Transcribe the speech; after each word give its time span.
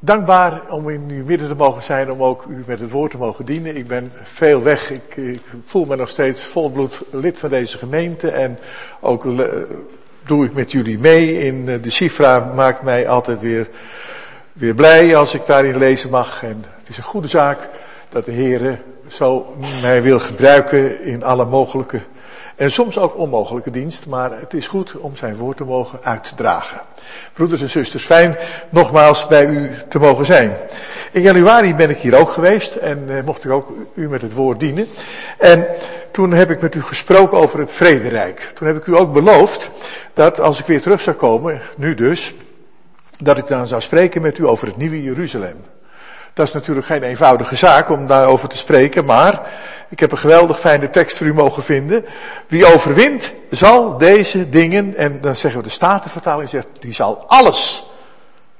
dankbaar 0.00 0.70
om 0.70 0.88
in 0.88 1.06
uw 1.08 1.24
midden 1.24 1.48
te 1.48 1.54
mogen 1.54 1.82
zijn, 1.82 2.10
om 2.10 2.22
ook 2.22 2.44
u 2.48 2.64
met 2.66 2.80
het 2.80 2.90
woord 2.90 3.10
te 3.10 3.18
mogen 3.18 3.44
dienen. 3.44 3.76
Ik 3.76 3.86
ben 3.86 4.12
veel 4.22 4.62
weg. 4.62 4.90
Ik, 4.90 5.40
voel 5.64 5.84
me 5.84 5.96
nog 5.96 6.08
steeds 6.08 6.44
volbloed 6.44 7.02
lid 7.10 7.38
van 7.38 7.50
deze 7.50 7.78
gemeente. 7.78 8.30
En 8.30 8.58
ook 9.00 9.26
doe 10.26 10.44
ik 10.44 10.52
met 10.52 10.72
jullie 10.72 10.98
mee. 10.98 11.38
In 11.38 11.64
de 11.64 11.90
Cifra 11.90 12.52
maakt 12.54 12.82
mij 12.82 13.08
altijd 13.08 13.40
weer, 13.40 13.68
weer 14.52 14.74
blij 14.74 15.16
als 15.16 15.34
ik 15.34 15.46
daarin 15.46 15.78
lezen 15.78 16.10
mag. 16.10 16.42
En 16.42 16.64
het 16.78 16.88
is 16.88 16.96
een 16.96 17.02
goede 17.02 17.28
zaak 17.28 17.68
dat 18.08 18.24
de 18.24 18.32
Heer 18.32 18.82
zo 19.08 19.56
mij 19.82 20.02
wil 20.02 20.18
gebruiken 20.18 21.02
in 21.02 21.24
alle 21.24 21.44
mogelijke 21.44 22.00
en 22.56 22.70
soms 22.70 22.98
ook 22.98 23.18
onmogelijke 23.18 23.70
dienst, 23.70 24.06
maar 24.06 24.40
het 24.40 24.54
is 24.54 24.68
goed 24.68 24.96
om 24.96 25.16
zijn 25.16 25.36
woord 25.36 25.56
te 25.56 25.64
mogen 25.64 25.98
uitdragen. 26.02 26.80
Broeders 27.32 27.62
en 27.62 27.70
zusters, 27.70 28.04
fijn 28.04 28.36
nogmaals 28.68 29.26
bij 29.26 29.46
u 29.46 29.70
te 29.88 29.98
mogen 29.98 30.26
zijn. 30.26 30.56
In 31.12 31.22
januari 31.22 31.74
ben 31.74 31.90
ik 31.90 31.98
hier 31.98 32.18
ook 32.18 32.28
geweest 32.28 32.76
en 32.76 33.04
eh, 33.08 33.24
mocht 33.24 33.44
ik 33.44 33.50
ook 33.50 33.72
u 33.94 34.08
met 34.08 34.22
het 34.22 34.32
woord 34.32 34.60
dienen. 34.60 34.88
En 35.38 35.66
toen 36.10 36.32
heb 36.32 36.50
ik 36.50 36.60
met 36.60 36.74
u 36.74 36.82
gesproken 36.82 37.38
over 37.38 37.58
het 37.58 37.72
vrederijk. 37.72 38.40
Toen 38.54 38.66
heb 38.66 38.76
ik 38.76 38.86
u 38.86 38.96
ook 38.96 39.12
beloofd 39.12 39.70
dat 40.14 40.40
als 40.40 40.58
ik 40.60 40.66
weer 40.66 40.80
terug 40.80 41.00
zou 41.00 41.16
komen, 41.16 41.60
nu 41.76 41.94
dus, 41.94 42.34
dat 43.18 43.38
ik 43.38 43.46
dan 43.46 43.66
zou 43.66 43.80
spreken 43.80 44.22
met 44.22 44.38
u 44.38 44.46
over 44.46 44.66
het 44.66 44.76
nieuwe 44.76 45.02
Jeruzalem. 45.02 45.56
Dat 46.34 46.46
is 46.46 46.52
natuurlijk 46.52 46.86
geen 46.86 47.02
eenvoudige 47.02 47.56
zaak 47.56 47.90
om 47.90 48.06
daarover 48.06 48.48
te 48.48 48.56
spreken, 48.56 49.04
maar 49.04 49.40
ik 49.88 50.00
heb 50.00 50.12
een 50.12 50.18
geweldig 50.18 50.60
fijne 50.60 50.90
tekst 50.90 51.18
voor 51.18 51.26
u 51.26 51.34
mogen 51.34 51.62
vinden. 51.62 52.04
Wie 52.46 52.66
overwint, 52.66 53.32
zal 53.50 53.98
deze 53.98 54.48
dingen, 54.48 54.96
en 54.96 55.20
dan 55.20 55.36
zeggen 55.36 55.60
we 55.60 55.66
de 55.66 55.72
Statenvertaling 55.72 56.48
zegt, 56.48 56.66
die 56.78 56.92
zal 56.92 57.24
alles 57.26 57.84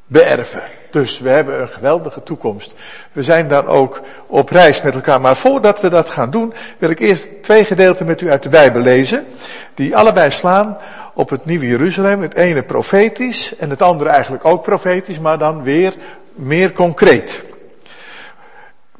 beërven. 0.06 0.62
Dus 0.90 1.18
we 1.18 1.28
hebben 1.28 1.60
een 1.60 1.68
geweldige 1.68 2.22
toekomst. 2.22 2.72
We 3.12 3.22
zijn 3.22 3.48
dan 3.48 3.66
ook 3.66 4.00
op 4.26 4.48
reis 4.48 4.82
met 4.82 4.94
elkaar. 4.94 5.20
Maar 5.20 5.36
voordat 5.36 5.80
we 5.80 5.88
dat 5.88 6.10
gaan 6.10 6.30
doen, 6.30 6.54
wil 6.78 6.90
ik 6.90 6.98
eerst 6.98 7.42
twee 7.42 7.64
gedeelten 7.64 8.06
met 8.06 8.20
u 8.20 8.30
uit 8.30 8.42
de 8.42 8.48
Bijbel 8.48 8.80
lezen. 8.80 9.26
Die 9.74 9.96
allebei 9.96 10.30
slaan 10.30 10.78
op 11.14 11.30
het 11.30 11.44
Nieuwe 11.44 11.66
Jeruzalem. 11.66 12.22
Het 12.22 12.34
ene 12.34 12.62
profetisch 12.62 13.56
en 13.56 13.70
het 13.70 13.82
andere 13.82 14.10
eigenlijk 14.10 14.44
ook 14.44 14.62
profetisch, 14.62 15.18
maar 15.18 15.38
dan 15.38 15.62
weer 15.62 15.94
meer 16.34 16.72
concreet. 16.72 17.42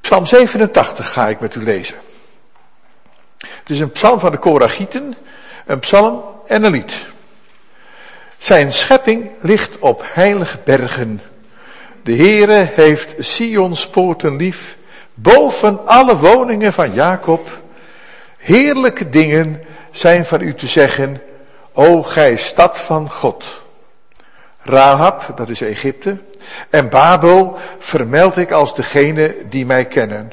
Psalm 0.01 0.27
87 0.27 1.13
ga 1.13 1.29
ik 1.29 1.41
met 1.41 1.55
u 1.55 1.65
lezen. 1.65 1.97
Het 3.39 3.71
is 3.71 3.81
een 3.81 3.91
psalm 3.91 4.21
van 4.21 4.31
de 4.31 4.39
Koragieten, 4.39 5.15
een 5.67 5.79
psalm 5.79 6.23
en 6.47 6.63
een 6.63 6.71
lied. 6.71 7.07
Zijn 8.39 8.73
schepping 8.73 9.31
ligt 9.41 9.79
op 9.79 10.05
heilige 10.07 10.59
bergen. 10.65 11.21
De 12.03 12.17
Heere 12.17 12.69
heeft 12.73 13.15
Sions 13.19 13.89
poorten 13.89 14.37
lief, 14.37 14.77
boven 15.15 15.87
alle 15.87 16.17
woningen 16.17 16.73
van 16.73 16.93
Jacob. 16.93 17.63
Heerlijke 18.37 19.09
dingen 19.09 19.63
zijn 19.91 20.25
van 20.25 20.41
u 20.41 20.55
te 20.55 20.67
zeggen, 20.67 21.23
o 21.73 22.03
gij 22.03 22.37
stad 22.37 22.79
van 22.79 23.11
God. 23.11 23.45
Rahab, 24.61 25.33
dat 25.37 25.49
is 25.49 25.61
Egypte, 25.61 26.17
en 26.71 26.89
Babel 26.89 27.59
vermeld 27.79 28.37
ik 28.37 28.51
als 28.51 28.75
degene 28.75 29.35
die 29.49 29.67
mij 29.67 29.85
kennen. 29.85 30.33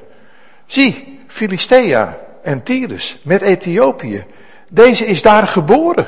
Zie, 0.65 1.19
Filistea 1.27 2.19
en 2.43 2.63
Tyrus 2.63 3.19
met 3.23 3.41
Ethiopië. 3.41 4.25
Deze 4.69 5.05
is 5.05 5.21
daar 5.21 5.47
geboren. 5.47 6.07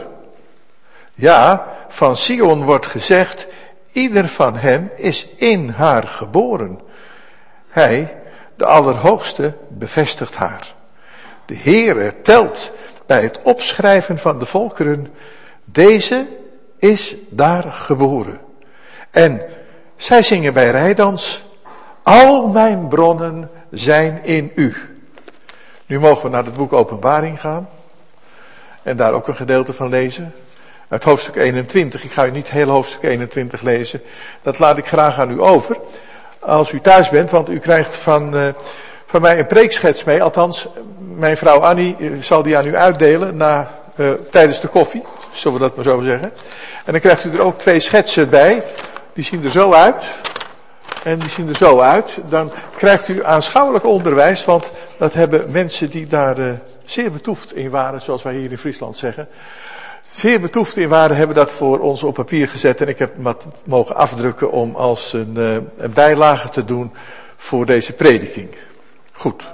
Ja, 1.14 1.67
van 1.88 2.17
Sion 2.17 2.64
wordt 2.64 2.86
gezegd, 2.86 3.47
ieder 3.91 4.28
van 4.28 4.56
hen 4.56 4.91
is 4.95 5.28
in 5.36 5.69
haar 5.69 6.03
geboren. 6.03 6.80
Hij, 7.69 8.13
de 8.56 8.66
Allerhoogste, 8.66 9.53
bevestigt 9.69 10.36
haar. 10.36 10.73
De 11.45 11.58
Heere 11.58 12.22
telt 12.22 12.72
bij 13.06 13.22
het 13.22 13.39
opschrijven 13.41 14.18
van 14.18 14.40
de 14.40 14.45
volkeren, 14.45 15.13
deze 15.66 16.25
is 16.78 17.16
daar 17.29 17.63
geboren. 17.63 18.40
En 19.12 19.41
zij 19.95 20.24
zingen 20.24 20.53
bij 20.53 20.72
Rijdans, 20.72 21.44
al 22.03 22.47
mijn 22.47 22.88
bronnen 22.88 23.50
zijn 23.72 24.24
in 24.24 24.51
u. 24.56 24.94
Nu 25.85 26.00
mogen 26.00 26.23
we 26.23 26.29
naar 26.29 26.46
het 26.46 26.53
boek 26.53 26.73
Openbaring 26.73 27.40
gaan. 27.40 27.69
En 28.84 28.97
daar 28.97 29.13
ook 29.13 29.28
een 29.28 29.35
gedeelte 29.35 29.73
van 29.73 29.90
lezen. 29.90 30.34
Uit 30.88 31.03
hoofdstuk 31.03 31.35
21. 31.35 32.03
Ik 32.03 32.12
ga 32.12 32.25
u 32.25 32.31
niet 32.31 32.50
heel 32.50 32.69
hoofdstuk 32.69 33.03
21 33.03 33.62
lezen. 33.62 34.01
Dat 34.41 34.59
laat 34.59 34.78
ik 34.78 34.85
graag 34.88 35.19
aan 35.19 35.31
u 35.31 35.41
over. 35.41 35.78
Als 36.40 36.72
u 36.72 36.81
thuis 36.81 37.09
bent, 37.09 37.31
want 37.31 37.50
u 37.50 37.59
krijgt 37.59 37.95
van, 37.95 38.35
uh, 38.35 38.41
van 39.06 39.22
mij 39.22 39.40
een 39.40 39.45
preekschets 39.45 40.03
mee. 40.03 40.24
Althans, 40.24 40.68
mijn 40.97 41.38
vrouw 41.38 41.59
Annie 41.59 41.95
eh, 42.00 42.07
zal 42.19 42.44
die 42.44 42.57
aan 42.57 42.68
u 42.68 42.75
uitdelen 42.75 43.38
na, 43.38 43.72
uh, 43.95 44.12
tijdens 44.31 44.59
de 44.59 44.68
koffie. 44.68 45.03
Zullen 45.31 45.57
we 45.57 45.63
dat 45.63 45.75
maar 45.75 45.84
zo 45.84 46.01
zeggen. 46.01 46.31
En 46.85 46.91
dan 46.91 47.01
krijgt 47.01 47.25
u 47.25 47.34
er 47.34 47.41
ook 47.41 47.59
twee 47.59 47.79
schetsen 47.79 48.29
bij. 48.29 48.63
Die 49.13 49.24
zien 49.24 49.44
er 49.44 49.51
zo 49.51 49.74
uit. 49.74 50.03
En 51.05 51.19
die 51.19 51.29
zien 51.29 51.47
er 51.47 51.55
zo 51.55 51.79
uit. 51.79 52.19
Dan 52.29 52.51
krijgt 52.77 53.07
u 53.07 53.25
aanschouwelijk 53.25 53.85
onderwijs, 53.85 54.45
want 54.45 54.71
dat 54.97 55.13
hebben 55.13 55.51
mensen 55.51 55.89
die 55.89 56.07
daar 56.07 56.39
uh, 56.39 56.51
zeer 56.83 57.11
betoefd 57.11 57.55
in 57.55 57.69
waren, 57.69 58.01
zoals 58.01 58.23
wij 58.23 58.35
hier 58.35 58.51
in 58.51 58.57
Friesland 58.57 58.97
zeggen. 58.97 59.27
Zeer 60.03 60.41
betoefd 60.41 60.77
in 60.77 60.89
waren, 60.89 61.17
hebben 61.17 61.35
dat 61.35 61.51
voor 61.51 61.79
ons 61.79 62.03
op 62.03 62.13
papier 62.13 62.47
gezet. 62.47 62.81
En 62.81 62.88
ik 62.88 62.99
heb 62.99 63.15
wat 63.17 63.45
mogen 63.63 63.95
afdrukken 63.95 64.51
om 64.51 64.75
als 64.75 65.13
een, 65.13 65.33
uh, 65.38 65.53
een 65.77 65.94
bijlage 65.94 66.49
te 66.49 66.65
doen 66.65 66.94
voor 67.38 67.65
deze 67.65 67.94
prediking. 67.94 68.55
Goed. 69.11 69.47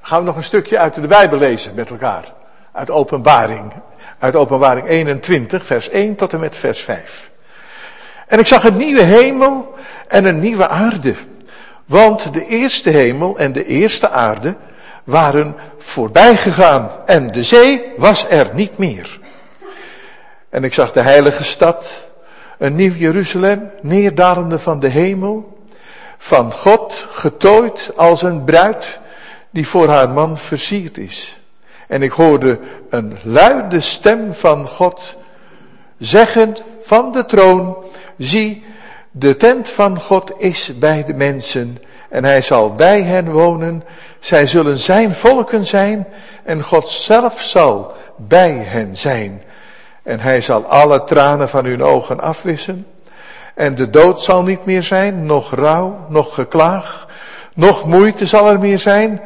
Gaan 0.00 0.18
we 0.18 0.26
nog 0.26 0.36
een 0.36 0.44
stukje 0.44 0.78
uit 0.78 0.94
de 0.94 1.06
Bijbel 1.06 1.38
lezen 1.38 1.74
met 1.74 1.90
elkaar. 1.90 2.34
Uit 2.72 2.90
openbaring. 2.90 3.72
Uit 4.18 4.36
openbaring 4.36 4.88
21, 4.88 5.64
vers 5.64 5.88
1 5.88 6.16
tot 6.16 6.32
en 6.32 6.40
met 6.40 6.56
vers 6.56 6.80
5. 6.80 7.30
En 8.28 8.38
ik 8.38 8.46
zag 8.46 8.64
een 8.64 8.76
nieuwe 8.76 9.02
hemel 9.02 9.74
en 10.08 10.24
een 10.24 10.38
nieuwe 10.38 10.68
aarde. 10.68 11.14
Want 11.86 12.32
de 12.32 12.44
eerste 12.44 12.90
hemel 12.90 13.38
en 13.38 13.52
de 13.52 13.64
eerste 13.64 14.10
aarde 14.10 14.56
waren 15.04 15.56
voorbij 15.78 16.36
gegaan 16.36 16.90
en 17.06 17.32
de 17.32 17.42
zee 17.42 17.82
was 17.96 18.26
er 18.28 18.50
niet 18.54 18.78
meer. 18.78 19.20
En 20.50 20.64
ik 20.64 20.74
zag 20.74 20.92
de 20.92 21.00
heilige 21.00 21.44
stad, 21.44 22.06
een 22.58 22.74
nieuw 22.74 22.92
Jeruzalem, 22.92 23.70
neerdalende 23.82 24.58
van 24.58 24.80
de 24.80 24.88
hemel, 24.88 25.58
van 26.18 26.52
God 26.52 27.06
getooid 27.10 27.90
als 27.96 28.22
een 28.22 28.44
bruid 28.44 29.00
die 29.50 29.68
voor 29.68 29.88
haar 29.88 30.08
man 30.08 30.38
versierd 30.38 30.98
is. 30.98 31.38
En 31.86 32.02
ik 32.02 32.12
hoorde 32.12 32.58
een 32.90 33.18
luide 33.22 33.80
stem 33.80 34.34
van 34.34 34.68
God 34.68 35.16
zeggen 35.98 36.56
van 36.80 37.12
de 37.12 37.26
troon, 37.26 37.76
zie, 38.18 38.64
de 39.10 39.36
tent 39.36 39.70
van 39.70 40.00
God 40.00 40.32
is 40.36 40.78
bij 40.78 41.04
de 41.04 41.14
mensen 41.14 41.78
en 42.08 42.24
hij 42.24 42.42
zal 42.42 42.74
bij 42.74 43.02
hen 43.02 43.32
wonen. 43.32 43.84
Zij 44.18 44.46
zullen 44.46 44.78
zijn 44.78 45.14
volken 45.14 45.66
zijn 45.66 46.06
en 46.44 46.62
God 46.62 46.88
zelf 46.88 47.40
zal 47.40 47.92
bij 48.16 48.52
hen 48.52 48.96
zijn. 48.96 49.42
En 50.02 50.20
hij 50.20 50.40
zal 50.40 50.64
alle 50.64 51.04
tranen 51.04 51.48
van 51.48 51.64
hun 51.64 51.82
ogen 51.82 52.20
afwissen. 52.20 52.86
En 53.54 53.74
de 53.74 53.90
dood 53.90 54.22
zal 54.22 54.42
niet 54.42 54.64
meer 54.64 54.82
zijn, 54.82 55.26
nog 55.26 55.54
rouw, 55.54 56.06
nog 56.08 56.34
geklaag, 56.34 57.06
nog 57.54 57.84
moeite 57.84 58.26
zal 58.26 58.48
er 58.48 58.58
meer 58.58 58.78
zijn, 58.78 59.20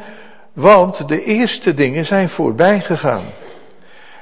want 0.53 1.07
de 1.07 1.23
eerste 1.23 1.73
dingen 1.73 2.05
zijn 2.05 2.29
voorbij 2.29 2.79
gegaan. 2.79 3.23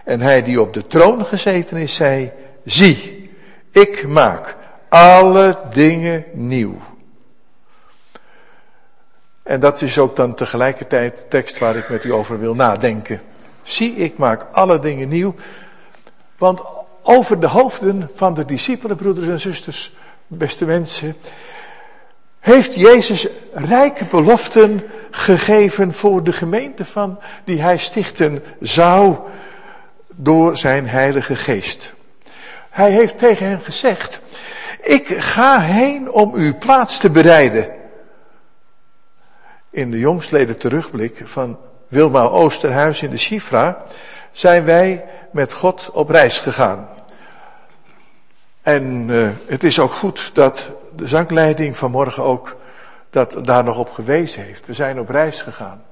En 0.04 0.22
hij 0.22 0.44
die 0.44 0.62
op 0.62 0.74
de 0.74 0.88
troon 0.88 1.26
gezeten 1.26 1.78
is, 1.78 1.96
zei, 1.96 2.32
zie, 2.66 3.30
ik 3.72 4.08
maak 4.08 4.56
alle 4.92 5.58
dingen 5.74 6.26
nieuw. 6.34 6.78
En 9.44 9.60
dat 9.60 9.82
is 9.82 9.98
ook 9.98 10.16
dan 10.16 10.36
tegelijkertijd 10.36 11.18
de 11.18 11.28
tekst 11.28 11.58
waar 11.58 11.76
ik 11.76 11.90
met 11.90 12.04
u 12.04 12.14
over 12.14 12.40
wil 12.40 12.56
nadenken. 12.56 13.22
Zie, 13.64 13.96
ik 13.96 14.18
maak 14.18 14.46
alle 14.52 14.80
dingen 14.80 15.10
nieuw. 15.10 15.36
Want 16.38 16.62
over 17.02 17.40
de 17.40 17.48
hoofden 17.48 18.10
van 18.14 18.34
de 18.34 18.46
discipelen, 18.46 18.98
broeders 18.98 19.28
en 19.28 19.40
zusters, 19.40 19.94
beste 20.28 20.66
mensen, 20.66 21.16
heeft 22.40 22.76
Jezus 22.76 23.28
rijke 23.54 24.06
beloften 24.06 24.84
gegeven 25.12 25.92
voor 25.92 26.24
de 26.24 26.32
gemeente 26.32 26.86
van 26.86 27.20
die 27.44 27.62
hij 27.62 27.78
stichten 27.78 28.44
zou 28.60 29.18
door 30.10 30.58
zijn 30.58 30.88
heilige 30.88 31.36
geest. 31.36 31.94
Hij 32.70 32.92
heeft 32.92 33.18
tegen 33.18 33.46
hen 33.46 33.62
gezegd, 33.62 34.22
ik 34.82 35.08
ga 35.08 35.60
heen 35.60 36.12
om 36.12 36.34
uw 36.34 36.58
plaats 36.58 36.98
te 36.98 37.10
bereiden. 37.10 37.70
In 39.70 39.92
de 39.92 40.00
jongstleden 40.00 40.60
terugblik 40.60 41.22
van 41.24 41.60
Wilma 41.88 42.22
Oosterhuis 42.22 43.02
in 43.02 43.10
de 43.10 43.18
Chifra 43.18 43.84
zijn 44.32 44.64
wij 44.66 45.06
met 45.32 45.54
God 45.54 45.90
op 45.92 46.10
reis 46.10 46.40
gegaan. 46.40 46.90
En 48.62 49.10
uh, 49.10 49.30
het 49.46 49.64
is 49.64 49.80
ook 49.80 49.92
goed 49.92 50.32
dat 50.34 50.70
de 50.96 51.08
zangleiding 51.08 51.78
vanmorgen 51.78 52.24
ook 52.24 52.56
dat 53.10 53.36
daar 53.46 53.64
nog 53.64 53.78
op 53.78 53.92
gewezen 53.92 54.44
heeft. 54.44 54.66
We 54.66 54.74
zijn 54.74 55.00
op 55.00 55.10
reis 55.10 55.42
gegaan. 55.42 55.84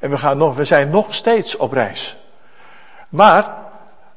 En 0.00 0.10
we, 0.10 0.16
gaan 0.16 0.38
nog, 0.38 0.56
we 0.56 0.64
zijn 0.64 0.90
nog 0.90 1.14
steeds 1.14 1.56
op 1.56 1.72
reis. 1.72 2.16
Maar 3.08 3.63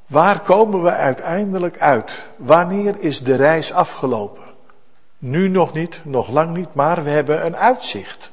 waar 0.08 0.40
komen 0.40 0.84
we 0.84 0.92
uiteindelijk 0.92 1.80
uit? 1.80 2.12
Wanneer 2.36 2.96
is 3.00 3.24
de 3.24 3.36
reis 3.36 3.74
afgelopen? 3.74 4.44
Nu 5.20 5.48
nog 5.48 5.74
niet, 5.74 6.00
nog 6.04 6.30
lang 6.30 6.56
niet, 6.56 6.74
maar 6.74 7.04
we 7.04 7.10
hebben 7.10 7.46
een 7.46 7.58
uitzicht. 7.58 8.32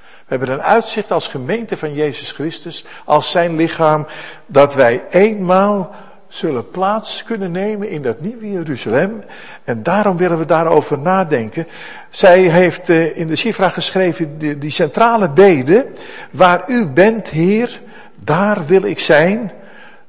We 0.00 0.36
hebben 0.36 0.50
een 0.50 0.62
uitzicht 0.62 1.10
als 1.10 1.28
gemeente 1.28 1.76
van 1.76 1.94
Jezus 1.94 2.32
Christus, 2.32 2.84
als 3.04 3.30
zijn 3.30 3.56
lichaam, 3.56 4.06
dat 4.46 4.74
wij 4.74 5.04
eenmaal 5.10 5.90
zullen 6.28 6.70
plaats 6.70 7.22
kunnen 7.22 7.50
nemen 7.50 7.88
in 7.88 8.02
dat 8.02 8.20
nieuwe 8.20 8.50
Jeruzalem. 8.50 9.22
En 9.64 9.82
daarom 9.82 10.16
willen 10.16 10.38
we 10.38 10.44
daarover 10.44 10.98
nadenken. 10.98 11.66
Zij 12.10 12.40
heeft 12.40 12.88
eh, 12.88 13.18
in 13.18 13.26
de 13.26 13.36
Shifra 13.36 13.68
geschreven 13.68 14.38
die 14.58 14.70
centrale 14.70 15.30
bede. 15.30 15.86
Waar 16.30 16.64
u 16.68 16.86
bent, 16.86 17.28
Heer, 17.28 17.80
daar 18.20 18.66
wil 18.66 18.82
ik 18.84 18.98
zijn. 18.98 19.52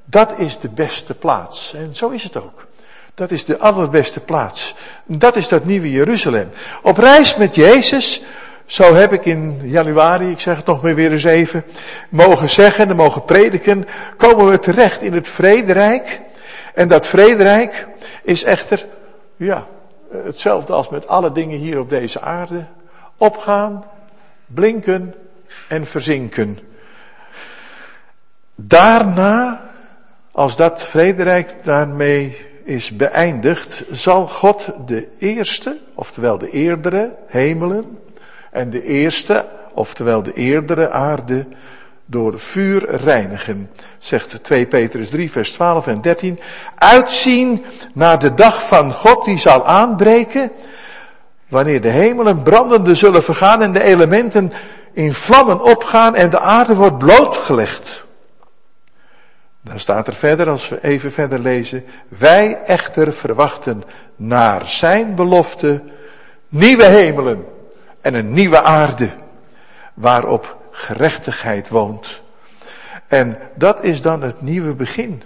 Dat 0.05 0.39
is 0.39 0.59
de 0.59 0.69
beste 0.69 1.13
plaats. 1.13 1.73
En 1.73 1.95
zo 1.95 2.09
is 2.09 2.23
het 2.23 2.37
ook. 2.37 2.67
Dat 3.13 3.31
is 3.31 3.45
de 3.45 3.57
allerbeste 3.57 4.19
plaats. 4.19 4.75
Dat 5.05 5.35
is 5.35 5.47
dat 5.47 5.65
nieuwe 5.65 5.91
Jeruzalem. 5.91 6.49
Op 6.81 6.97
reis 6.97 7.35
met 7.35 7.55
Jezus, 7.55 8.21
zo 8.65 8.93
heb 8.93 9.13
ik 9.13 9.25
in 9.25 9.59
januari, 9.63 10.29
ik 10.29 10.39
zeg 10.39 10.55
het 10.55 10.65
nog 10.65 10.81
maar 10.81 10.95
weer 10.95 11.11
eens 11.11 11.23
even, 11.23 11.63
mogen 12.09 12.49
zeggen 12.49 12.89
en 12.89 12.95
mogen 12.95 13.25
prediken, 13.25 13.87
komen 14.17 14.49
we 14.49 14.59
terecht 14.59 15.01
in 15.01 15.13
het 15.13 15.27
vrederijk. 15.27 16.21
En 16.73 16.87
dat 16.87 17.07
vrederijk 17.07 17.87
is 18.23 18.43
echter, 18.43 18.85
ja, 19.37 19.67
hetzelfde 20.23 20.73
als 20.73 20.89
met 20.89 21.07
alle 21.07 21.31
dingen 21.31 21.57
hier 21.57 21.79
op 21.79 21.89
deze 21.89 22.21
aarde. 22.21 22.65
Opgaan, 23.17 23.85
blinken 24.45 25.15
en 25.67 25.87
verzinken. 25.87 26.59
Daarna, 28.55 29.61
als 30.35 30.55
dat 30.55 30.83
vrederijk 30.83 31.55
daarmee 31.63 32.37
is 32.63 32.95
beëindigd, 32.95 33.83
zal 33.91 34.27
God 34.27 34.67
de 34.85 35.07
eerste, 35.19 35.77
oftewel 35.93 36.37
de 36.37 36.49
eerdere 36.49 37.15
hemelen, 37.27 37.97
en 38.51 38.69
de 38.69 38.83
eerste, 38.83 39.45
oftewel 39.73 40.23
de 40.23 40.33
eerdere 40.33 40.89
aarde, 40.89 41.45
door 42.05 42.39
vuur 42.39 42.89
reinigen. 42.89 43.71
Zegt 43.97 44.43
2 44.43 44.65
Petrus 44.65 45.09
3, 45.09 45.31
vers 45.31 45.51
12 45.51 45.87
en 45.87 46.01
13. 46.01 46.39
Uitzien 46.75 47.65
naar 47.93 48.19
de 48.19 48.33
dag 48.33 48.67
van 48.67 48.91
God 48.91 49.25
die 49.25 49.37
zal 49.37 49.65
aanbreken, 49.65 50.51
wanneer 51.47 51.81
de 51.81 51.89
hemelen 51.89 52.43
brandende 52.43 52.95
zullen 52.95 53.23
vergaan 53.23 53.61
en 53.61 53.73
de 53.73 53.83
elementen 53.83 54.53
in 54.93 55.13
vlammen 55.13 55.61
opgaan 55.61 56.15
en 56.15 56.29
de 56.29 56.39
aarde 56.39 56.75
wordt 56.75 56.97
blootgelegd. 56.97 58.05
Dan 59.65 59.79
staat 59.79 60.07
er 60.07 60.13
verder, 60.13 60.49
als 60.49 60.69
we 60.69 60.83
even 60.83 61.11
verder 61.11 61.39
lezen, 61.39 61.85
wij 62.07 62.57
echter 62.57 63.13
verwachten 63.13 63.83
naar 64.15 64.65
zijn 64.65 65.15
belofte 65.15 65.83
nieuwe 66.49 66.83
hemelen 66.83 67.45
en 68.01 68.13
een 68.13 68.33
nieuwe 68.33 68.61
aarde, 68.61 69.09
waarop 69.93 70.57
gerechtigheid 70.71 71.69
woont. 71.69 72.21
En 73.07 73.37
dat 73.55 73.83
is 73.83 74.01
dan 74.01 74.21
het 74.21 74.41
nieuwe 74.41 74.73
begin. 74.73 75.23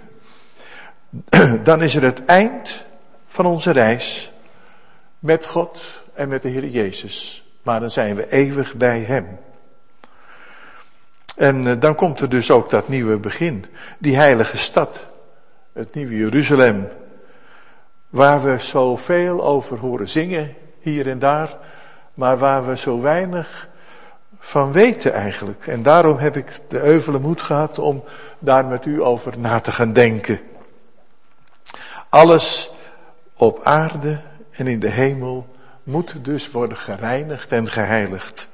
Dan 1.62 1.82
is 1.82 1.94
er 1.94 2.02
het 2.02 2.24
eind 2.24 2.84
van 3.26 3.46
onze 3.46 3.70
reis 3.70 4.32
met 5.18 5.46
God 5.46 6.02
en 6.14 6.28
met 6.28 6.42
de 6.42 6.48
Heer 6.48 6.66
Jezus. 6.66 7.44
Maar 7.62 7.80
dan 7.80 7.90
zijn 7.90 8.16
we 8.16 8.32
eeuwig 8.32 8.74
bij 8.74 9.00
Hem. 9.00 9.38
En 11.40 11.66
eh, 11.66 11.80
dan 11.80 11.94
komt 11.94 12.20
er 12.20 12.28
dus 12.28 12.50
ook 12.50 12.70
dat 12.70 12.88
nieuwe 12.88 13.16
begin. 13.16 13.64
Die 13.98 14.16
heilige 14.16 14.58
stad. 14.58 15.06
Het 15.72 15.94
nieuwe 15.94 16.16
Jeruzalem. 16.16 16.88
Waar 18.08 18.42
we 18.42 18.58
zoveel 18.58 19.44
over 19.44 19.78
horen 19.78 20.08
zingen, 20.08 20.54
hier 20.80 21.08
en 21.08 21.18
daar. 21.18 21.56
Maar 22.14 22.38
waar 22.38 22.66
we 22.66 22.76
zo 22.76 23.00
weinig 23.00 23.68
van 24.38 24.72
weten 24.72 25.12
eigenlijk. 25.12 25.66
En 25.66 25.82
daarom 25.82 26.16
heb 26.16 26.36
ik 26.36 26.58
de 26.68 26.80
euvele 26.80 27.18
moed 27.18 27.42
gehad 27.42 27.78
om 27.78 28.04
daar 28.38 28.64
met 28.64 28.86
u 28.86 29.02
over 29.02 29.38
na 29.38 29.60
te 29.60 29.72
gaan 29.72 29.92
denken. 29.92 30.40
Alles 32.08 32.70
op 33.36 33.60
aarde 33.62 34.20
en 34.50 34.66
in 34.66 34.80
de 34.80 34.90
hemel 34.90 35.46
moet 35.82 36.24
dus 36.24 36.50
worden 36.50 36.76
gereinigd 36.76 37.52
en 37.52 37.68
geheiligd. 37.68 38.49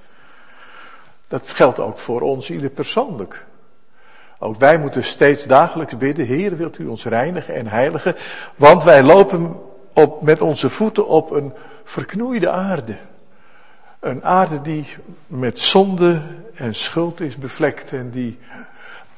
Dat 1.28 1.52
geldt 1.52 1.78
ook 1.78 1.98
voor 1.98 2.20
ons 2.20 2.50
ieder 2.50 2.70
persoonlijk. 2.70 3.46
Ook 4.38 4.56
wij 4.56 4.78
moeten 4.78 5.04
steeds 5.04 5.44
dagelijks 5.44 5.96
bidden, 5.96 6.26
Heer, 6.26 6.56
wilt 6.56 6.78
u 6.78 6.86
ons 6.86 7.04
reinigen 7.04 7.54
en 7.54 7.66
heiligen, 7.66 8.16
want 8.56 8.84
wij 8.84 9.02
lopen 9.02 9.60
op, 9.92 10.22
met 10.22 10.40
onze 10.40 10.70
voeten 10.70 11.06
op 11.06 11.30
een 11.30 11.52
verknoeide 11.84 12.50
aarde. 12.50 12.96
Een 14.00 14.24
aarde 14.24 14.62
die 14.62 14.86
met 15.26 15.60
zonde 15.60 16.22
en 16.54 16.74
schuld 16.74 17.20
is 17.20 17.36
bevlekt 17.36 17.92
en 17.92 18.10
die 18.10 18.38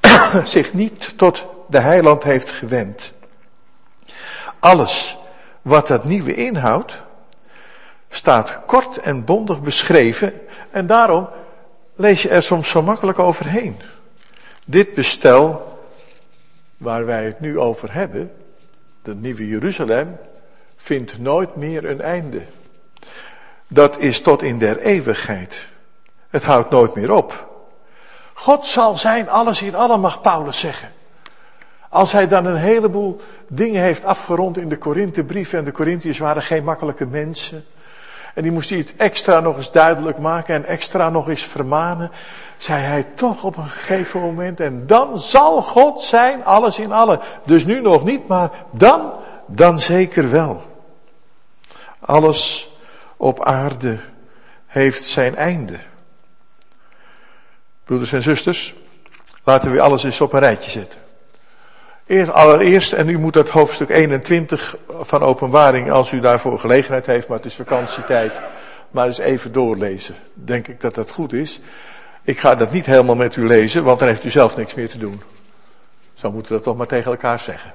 zich 0.44 0.72
niet 0.72 1.18
tot 1.18 1.46
de 1.68 1.78
heiland 1.78 2.22
heeft 2.22 2.50
gewend. 2.50 3.12
Alles 4.58 5.18
wat 5.62 5.86
dat 5.86 6.04
nieuwe 6.04 6.34
inhoudt, 6.34 7.02
staat 8.10 8.58
kort 8.66 8.96
en 8.96 9.24
bondig 9.24 9.62
beschreven 9.62 10.32
en 10.70 10.86
daarom 10.86 11.28
lees 11.98 12.22
je 12.22 12.28
er 12.28 12.42
soms 12.42 12.68
zo 12.68 12.82
makkelijk 12.82 13.18
overheen. 13.18 13.76
Dit 14.66 14.94
bestel 14.94 15.78
waar 16.76 17.06
wij 17.06 17.24
het 17.24 17.40
nu 17.40 17.58
over 17.58 17.92
hebben, 17.92 18.32
de 19.02 19.14
nieuwe 19.14 19.48
Jeruzalem, 19.48 20.16
vindt 20.76 21.18
nooit 21.18 21.56
meer 21.56 21.84
een 21.84 22.00
einde. 22.00 22.42
Dat 23.68 23.98
is 23.98 24.20
tot 24.20 24.42
in 24.42 24.58
der 24.58 24.78
eeuwigheid. 24.78 25.66
Het 26.30 26.42
houdt 26.42 26.70
nooit 26.70 26.94
meer 26.94 27.12
op. 27.12 27.48
God 28.32 28.66
zal 28.66 28.98
zijn 28.98 29.28
alles 29.28 29.62
in 29.62 29.74
allem, 29.74 30.00
mag 30.00 30.20
Paulus 30.20 30.58
zeggen. 30.58 30.92
Als 31.88 32.12
hij 32.12 32.28
dan 32.28 32.46
een 32.46 32.56
heleboel 32.56 33.20
dingen 33.48 33.82
heeft 33.82 34.04
afgerond 34.04 34.58
in 34.58 34.68
de 34.68 34.78
Korinthebrief, 34.78 35.52
en 35.52 35.64
de 35.64 35.72
Corinthiërs 35.72 36.18
waren 36.18 36.42
geen 36.42 36.64
makkelijke 36.64 37.06
mensen. 37.06 37.64
En 38.38 38.44
die 38.44 38.52
moest 38.52 38.70
hij 38.70 38.78
het 38.78 38.96
extra 38.96 39.40
nog 39.40 39.56
eens 39.56 39.72
duidelijk 39.72 40.18
maken 40.18 40.54
en 40.54 40.64
extra 40.64 41.10
nog 41.10 41.28
eens 41.28 41.42
vermanen. 41.42 42.10
Zei 42.56 42.82
hij 42.82 43.02
toch 43.14 43.44
op 43.44 43.56
een 43.56 43.68
gegeven 43.68 44.20
moment, 44.20 44.60
en 44.60 44.86
dan 44.86 45.18
zal 45.18 45.62
God 45.62 46.02
zijn 46.02 46.44
alles 46.44 46.78
in 46.78 46.92
allen. 46.92 47.20
Dus 47.44 47.64
nu 47.64 47.80
nog 47.80 48.04
niet, 48.04 48.28
maar 48.28 48.50
dan, 48.70 49.12
dan 49.46 49.80
zeker 49.80 50.30
wel. 50.30 50.62
Alles 52.00 52.70
op 53.16 53.44
aarde 53.44 53.98
heeft 54.66 55.04
zijn 55.04 55.36
einde. 55.36 55.78
Broeders 57.84 58.12
en 58.12 58.22
zusters, 58.22 58.74
laten 59.44 59.72
we 59.72 59.80
alles 59.80 60.04
eens 60.04 60.20
op 60.20 60.32
een 60.32 60.40
rijtje 60.40 60.70
zetten. 60.70 61.00
Eerst, 62.08 62.32
allereerst, 62.32 62.92
en 62.92 63.08
u 63.08 63.18
moet 63.18 63.32
dat 63.32 63.48
hoofdstuk 63.48 63.88
21 63.88 64.76
van 64.88 65.22
openbaring, 65.22 65.90
als 65.90 66.12
u 66.12 66.20
daarvoor 66.20 66.58
gelegenheid 66.58 67.06
heeft, 67.06 67.28
maar 67.28 67.36
het 67.36 67.46
is 67.46 67.54
vakantietijd, 67.54 68.40
maar 68.90 69.06
eens 69.06 69.18
even 69.18 69.52
doorlezen. 69.52 70.14
Denk 70.34 70.68
ik 70.68 70.80
dat 70.80 70.94
dat 70.94 71.10
goed 71.10 71.32
is. 71.32 71.60
Ik 72.22 72.40
ga 72.40 72.54
dat 72.54 72.72
niet 72.72 72.86
helemaal 72.86 73.14
met 73.14 73.36
u 73.36 73.46
lezen, 73.46 73.84
want 73.84 73.98
dan 73.98 74.08
heeft 74.08 74.24
u 74.24 74.30
zelf 74.30 74.56
niks 74.56 74.74
meer 74.74 74.88
te 74.88 74.98
doen. 74.98 75.22
Zo 76.14 76.32
moeten 76.32 76.50
we 76.50 76.56
dat 76.56 76.66
toch 76.66 76.76
maar 76.76 76.86
tegen 76.86 77.10
elkaar 77.10 77.38
zeggen 77.38 77.72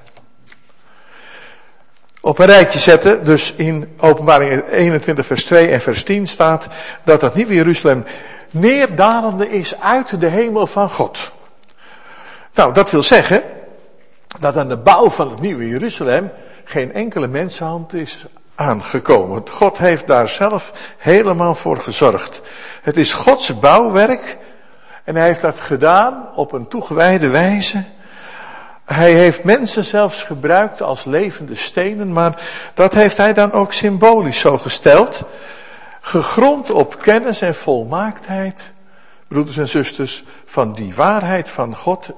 op 2.25 2.40
een 2.40 2.46
rijtje 2.46 2.80
zetten. 2.80 3.25
Dus 3.25 3.54
in 3.54 3.94
openbaring 4.00 4.63
21 4.70 5.25
vers 5.25 5.46
2 5.46 5.68
en 5.68 5.82
vers 5.82 6.04
10 6.04 6.28
staat 6.28 6.68
dat 7.04 7.20
dat 7.20 7.36
nieuwe 7.36 7.54
Jeruzalem 7.54 8.06
neerdalende 8.52 9.50
is 9.50 9.80
uit 9.80 10.20
de 10.20 10.28
hemel 10.28 10.68
van 10.68 10.90
God. 10.90 11.32
Nou, 12.54 12.74
dat 12.74 12.92
wil 12.92 13.04
zeggen 13.04 13.44
dat 14.40 14.58
aan 14.58 14.70
de 14.70 14.78
bouw 14.78 15.10
van 15.10 15.30
het 15.30 15.42
nieuwe 15.42 15.68
Jeruzalem 15.68 16.32
geen 16.63 16.94
enkele 16.94 17.28
mensenhand 17.28 17.94
is 17.94 18.25
aangekomen. 18.56 19.44
God 19.50 19.78
heeft 19.78 20.08
daar 20.08 20.30
zelf 20.30 20.74
helemaal 20.98 21.56
voor 21.56 21.78
gezorgd. 21.78 22.42
Het 22.82 22.98
is 22.98 23.13
Gods 23.13 23.60
bouwwerk 23.60 24.38
en 25.04 25.16
hij 25.16 25.25
heeft 25.25 25.42
dat 25.42 25.60
gedaan 25.60 26.28
op 26.36 26.52
een 26.52 26.68
toegewijde 26.68 27.30
wijze. 27.30 27.84
Hij 28.86 29.13
heeft 29.13 29.44
mensen 29.44 29.86
zelfs 29.86 30.24
gebruikt 30.24 30.82
als 30.82 31.04
levende 31.04 31.56
stenen, 31.56 32.13
maar 32.13 32.42
dat 32.74 32.94
heeft 32.94 33.18
hij 33.18 33.34
dan 33.34 33.52
ook 33.52 33.74
symbolisch 33.74 34.40
zo 34.40 34.58
gesteld. 34.58 35.24
Gegrond 36.02 36.72
op 36.72 37.02
kennis 37.02 37.42
en 37.42 37.56
volmaaktheid, 37.56 38.72
broeders 39.28 39.58
en 39.58 39.70
zusters, 39.70 40.24
van 40.46 40.74
die 40.74 40.96
waarheid 40.96 41.50
van 41.50 41.75
God, 41.75 42.10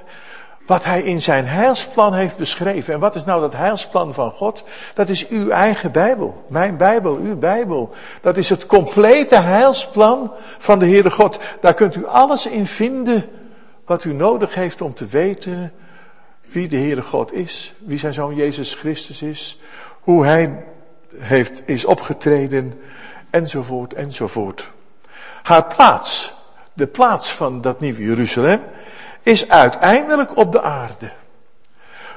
wat 0.66 0.84
hij 0.84 1.02
in 1.02 1.22
zijn 1.22 1.46
heilsplan 1.46 2.14
heeft 2.14 2.38
beschreven. 2.38 2.94
En 2.94 3.00
wat 3.00 3.16
is 3.16 3.26
nou 3.26 3.42
dat 3.42 3.54
heilsplan 3.54 4.14
van 4.14 4.32
God? 4.32 4.64
Dat 4.94 5.10
is 5.10 5.28
uw 5.28 5.50
eigen 5.50 5.92
Bijbel. 5.92 6.46
Mijn 6.48 6.78
Bijbel, 6.78 7.16
uw 7.16 7.38
Bijbel. 7.38 7.94
Dat 8.22 8.38
is 8.38 8.50
het 8.50 8.66
complete 8.66 9.36
heilsplan 9.36 10.32
van 10.58 10.80
de 10.80 10.86
Heere 10.86 11.12
God. 11.12 11.40
Daar 11.62 11.74
kunt 11.74 11.96
u 11.96 12.06
alles 12.06 12.46
in 12.46 12.68
vinden 12.68 13.30
wat 13.86 14.04
u 14.04 14.14
nodig 14.14 14.56
heeft 14.56 14.82
om 14.82 14.94
te 14.94 15.06
weten 15.06 15.74
wie 16.42 16.68
de 16.68 16.78
Heere 16.78 17.02
God 17.02 17.34
is. 17.34 17.74
Wie 17.80 18.00
zijn 18.00 18.14
zoon 18.14 18.36
Jezus 18.36 18.74
Christus 18.74 19.22
is. 19.22 19.60
Hoe 20.00 20.26
hij 20.26 20.66
heeft, 21.18 21.64
is 21.66 21.86
opgetreden. 21.86 22.80
Enzovoort, 23.30 23.94
enzovoort. 23.94 24.72
Haar 25.44 25.66
plaats, 25.66 26.34
de 26.74 26.88
plaats 26.88 27.32
van 27.32 27.62
dat 27.62 27.80
nieuwe 27.80 28.04
Jeruzalem 28.04 28.62
is 29.26 29.50
uiteindelijk 29.50 30.38
op 30.38 30.52
de 30.52 30.62
aarde. 30.62 31.12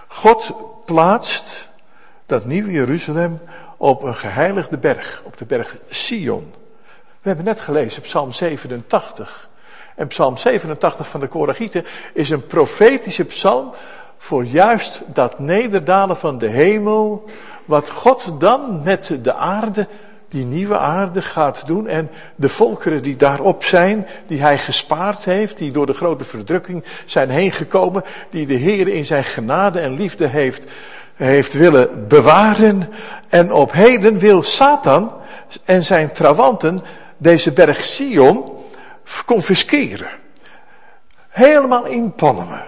God 0.08 0.52
plaatst 0.84 1.68
dat 2.26 2.44
nieuwe 2.44 2.70
Jeruzalem 2.70 3.40
op 3.76 4.02
een 4.02 4.14
geheiligde 4.14 4.78
berg, 4.78 5.22
op 5.24 5.36
de 5.36 5.44
berg 5.44 5.76
Sion. 5.88 6.54
We 7.20 7.28
hebben 7.28 7.44
net 7.44 7.60
gelezen 7.60 8.02
Psalm 8.02 8.32
87. 8.32 9.48
En 9.96 10.06
Psalm 10.06 10.36
87 10.36 11.08
van 11.08 11.20
de 11.20 11.26
Koragieten 11.26 11.84
is 12.12 12.30
een 12.30 12.46
profetische 12.46 13.24
psalm 13.24 13.72
voor 14.18 14.44
juist 14.44 15.00
dat 15.06 15.38
nederdalen 15.38 16.16
van 16.16 16.38
de 16.38 16.48
hemel, 16.48 17.24
wat 17.64 17.90
God 17.90 18.40
dan 18.40 18.82
met 18.82 19.18
de 19.22 19.34
aarde 19.34 19.86
die 20.28 20.44
nieuwe 20.44 20.78
aarde 20.78 21.22
gaat 21.22 21.66
doen 21.66 21.86
en 21.86 22.10
de 22.36 22.48
volkeren 22.48 23.02
die 23.02 23.16
daarop 23.16 23.64
zijn, 23.64 24.06
die 24.26 24.40
hij 24.40 24.58
gespaard 24.58 25.24
heeft, 25.24 25.58
die 25.58 25.70
door 25.70 25.86
de 25.86 25.92
grote 25.92 26.24
verdrukking 26.24 26.84
zijn 27.04 27.30
heen 27.30 27.52
gekomen, 27.52 28.04
die 28.30 28.46
de 28.46 28.54
Heer 28.54 28.88
in 28.88 29.06
zijn 29.06 29.24
genade 29.24 29.80
en 29.80 29.94
liefde 29.94 30.26
heeft, 30.26 30.66
heeft 31.14 31.52
willen 31.52 32.08
bewaren. 32.08 32.88
En 33.28 33.52
op 33.52 33.72
heden 33.72 34.18
wil 34.18 34.42
Satan 34.42 35.12
en 35.64 35.84
zijn 35.84 36.12
trawanten 36.12 36.80
deze 37.16 37.52
berg 37.52 37.84
Sion 37.84 38.44
confisceren. 39.26 40.10
Helemaal 41.28 41.86
inpalmen. 41.86 42.64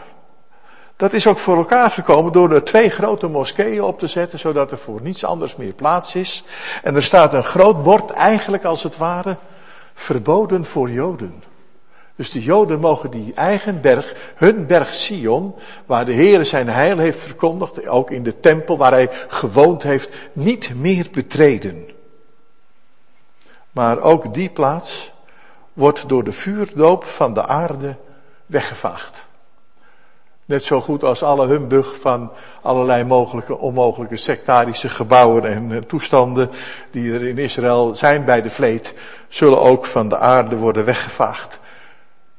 Dat 1.00 1.12
is 1.12 1.26
ook 1.26 1.38
voor 1.38 1.56
elkaar 1.56 1.90
gekomen 1.90 2.32
door 2.32 2.52
er 2.52 2.64
twee 2.64 2.90
grote 2.90 3.26
moskeeën 3.26 3.82
op 3.82 3.98
te 3.98 4.06
zetten, 4.06 4.38
zodat 4.38 4.70
er 4.70 4.78
voor 4.78 5.02
niets 5.02 5.24
anders 5.24 5.56
meer 5.56 5.72
plaats 5.72 6.14
is. 6.14 6.44
En 6.82 6.94
er 6.94 7.02
staat 7.02 7.34
een 7.34 7.42
groot 7.42 7.82
bord, 7.82 8.10
eigenlijk 8.10 8.64
als 8.64 8.82
het 8.82 8.96
ware, 8.96 9.36
verboden 9.94 10.64
voor 10.64 10.90
Joden. 10.90 11.42
Dus 12.16 12.30
de 12.30 12.42
Joden 12.42 12.80
mogen 12.80 13.10
die 13.10 13.32
eigen 13.34 13.80
berg, 13.80 14.14
hun 14.34 14.66
berg 14.66 14.94
Sion, 14.94 15.54
waar 15.86 16.04
de 16.04 16.12
Heer 16.12 16.44
zijn 16.44 16.68
heil 16.68 16.98
heeft 16.98 17.20
verkondigd, 17.20 17.86
ook 17.86 18.10
in 18.10 18.22
de 18.22 18.40
tempel 18.40 18.76
waar 18.76 18.92
hij 18.92 19.08
gewoond 19.28 19.82
heeft, 19.82 20.10
niet 20.32 20.74
meer 20.74 21.06
betreden. 21.12 21.88
Maar 23.70 24.00
ook 24.00 24.34
die 24.34 24.48
plaats 24.48 25.12
wordt 25.72 26.08
door 26.08 26.24
de 26.24 26.32
vuurdoop 26.32 27.04
van 27.04 27.34
de 27.34 27.46
aarde 27.46 27.96
weggevaagd. 28.46 29.28
Net 30.50 30.64
zo 30.64 30.80
goed 30.80 31.04
als 31.04 31.22
alle 31.22 31.46
humbug 31.46 32.00
van 32.00 32.32
allerlei 32.62 33.04
mogelijke, 33.04 33.58
onmogelijke 33.58 34.16
sectarische 34.16 34.88
gebouwen 34.88 35.44
en 35.44 35.72
eh, 35.72 35.78
toestanden 35.78 36.50
die 36.90 37.12
er 37.12 37.22
in 37.22 37.38
Israël 37.38 37.94
zijn 37.94 38.24
bij 38.24 38.42
de 38.42 38.50
vleet, 38.50 38.94
zullen 39.28 39.60
ook 39.60 39.86
van 39.86 40.08
de 40.08 40.18
aarde 40.18 40.56
worden 40.56 40.84
weggevaagd. 40.84 41.60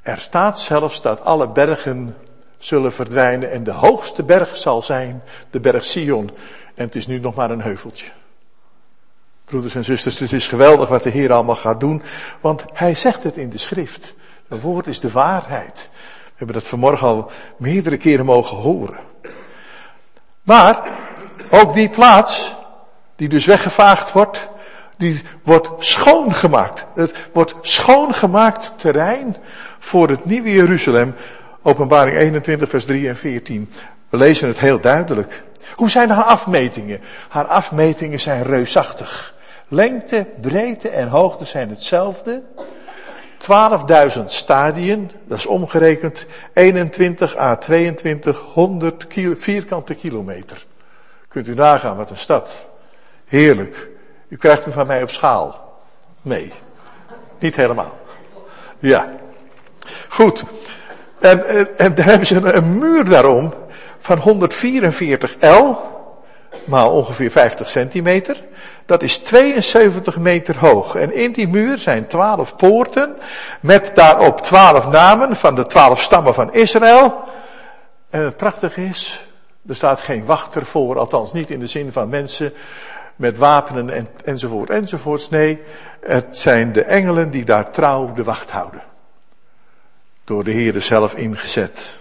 Er 0.02 0.18
staat 0.18 0.60
zelfs 0.60 1.02
dat 1.02 1.22
alle 1.22 1.48
bergen 1.48 2.18
zullen 2.58 2.94
verdwijnen 2.94 3.52
en 3.52 3.64
de 3.64 3.72
hoogste 3.72 4.24
berg 4.24 4.58
zal 4.58 4.82
zijn 4.82 5.24
de 5.50 5.60
berg 5.60 5.86
Sion. 5.86 6.32
En 6.76 6.86
het 6.86 6.96
is 6.96 7.08
nu 7.08 7.20
nog 7.20 7.36
maar 7.36 7.52
een 7.52 7.62
heuveltje. 7.62 8.12
Broeders 9.46 9.76
en 9.76 9.84
zusters, 9.84 10.20
het 10.20 10.34
is 10.34 10.48
geweldig 10.48 10.90
wat 10.90 11.04
de 11.04 11.10
Heer 11.10 11.34
allemaal 11.34 11.56
gaat 11.56 11.80
doen, 11.80 12.02
want 12.42 12.66
Hij 12.74 12.96
zegt 12.96 13.24
het 13.24 13.38
in 13.38 13.50
de 13.50 13.58
schrift. 13.58 14.14
Het 14.48 14.62
woord 14.62 14.88
is 14.88 15.00
de 15.00 15.12
waarheid 15.12 15.90
hebben 16.42 16.62
dat 16.62 16.70
vanmorgen 16.70 17.08
al 17.08 17.32
meerdere 17.58 17.98
keren 17.98 18.26
mogen 18.26 18.58
horen. 18.58 19.00
Maar 20.44 20.90
ook 21.50 21.74
die 21.74 21.90
plaats, 21.90 22.56
die 23.16 23.30
dus 23.30 23.46
weggevaagd 23.46 24.12
wordt, 24.12 24.50
die 24.98 25.22
wordt 25.44 25.70
schoongemaakt. 25.78 26.86
Het 26.96 27.14
wordt 27.34 27.56
schoongemaakt 27.62 28.74
terrein 28.78 29.36
voor 29.80 30.10
het 30.10 30.26
nieuwe 30.26 30.52
Jeruzalem. 30.52 31.16
Openbaring 31.62 32.18
21, 32.18 32.70
vers 32.70 32.86
3 32.86 33.08
en 33.08 33.18
14. 33.18 33.70
We 34.10 34.18
lezen 34.18 34.48
het 34.48 34.60
heel 34.60 34.80
duidelijk. 34.80 35.44
Hoe 35.76 35.90
zijn 35.90 36.10
haar 36.10 36.24
afmetingen? 36.24 37.02
Haar 37.30 37.48
afmetingen 37.48 38.20
zijn 38.20 38.44
reusachtig. 38.44 39.34
Lengte, 39.68 40.26
breedte 40.42 40.90
en 40.90 41.08
hoogte 41.08 41.46
zijn 41.46 41.70
hetzelfde. 41.70 42.42
12.000 43.42 44.24
stadien, 44.26 45.12
dat 45.28 45.38
is 45.38 45.46
omgerekend 45.46 46.26
21 46.54 47.38
à 47.38 47.56
2200 47.56 49.08
vierkante 49.36 49.96
kilometer. 49.96 50.66
Kunt 51.28 51.48
u 51.48 51.54
nagaan 51.54 51.98
wat 51.98 52.10
een 52.10 52.18
stad. 52.18 52.68
Heerlijk. 53.26 53.90
U 54.28 54.38
krijgt 54.38 54.64
hem 54.64 54.74
van 54.74 54.88
mij 54.88 55.04
op 55.04 55.10
schaal. 55.10 55.80
Nee, 56.22 56.54
niet 57.40 57.56
helemaal. 57.56 57.98
Ja. 58.80 59.12
Goed. 60.10 60.44
En, 61.20 61.48
en, 61.48 61.78
en 61.78 61.96
daar 61.96 62.06
hebben 62.06 62.28
ze 62.28 62.54
een 62.54 62.78
muur 62.78 63.06
daarom 63.06 63.54
van 64.00 64.18
144 64.18 65.36
L, 65.40 65.76
maar 66.64 66.90
ongeveer 66.90 67.32
50 67.32 67.70
centimeter. 67.70 68.44
Dat 68.86 69.04
is 69.04 69.18
72 69.18 70.18
meter 70.18 70.60
hoog. 70.60 70.96
En 70.96 71.14
in 71.14 71.32
die 71.32 71.48
muur 71.48 71.78
zijn 71.78 72.08
12 72.08 72.56
poorten. 72.56 73.16
Met 73.62 73.92
daarop 73.94 74.42
12 74.42 74.88
namen 74.88 75.36
van 75.36 75.56
de 75.56 75.66
12 75.66 76.02
stammen 76.02 76.34
van 76.34 76.54
Israël. 76.54 77.24
En 78.10 78.24
het 78.24 78.38
prachtige 78.38 78.86
is, 78.86 79.26
er 79.68 79.76
staat 79.76 80.02
geen 80.02 80.26
wachter 80.26 80.66
voor. 80.66 81.00
Althans 81.00 81.34
niet 81.34 81.50
in 81.50 81.60
de 81.60 81.68
zin 81.68 81.92
van 81.92 82.10
mensen 82.10 82.54
met 83.16 83.38
wapenen 83.38 83.90
en, 83.90 84.08
enzovoort 84.26 84.70
enzovoorts. 84.70 85.30
Nee, 85.30 85.62
het 86.02 86.38
zijn 86.38 86.74
de 86.74 86.84
engelen 86.84 87.32
die 87.32 87.46
daar 87.46 87.72
trouw 87.72 88.12
de 88.12 88.24
wacht 88.24 88.52
houden. 88.52 88.82
Door 90.24 90.44
de 90.44 90.52
Heer 90.52 90.82
zelf 90.82 91.14
ingezet. 91.16 92.00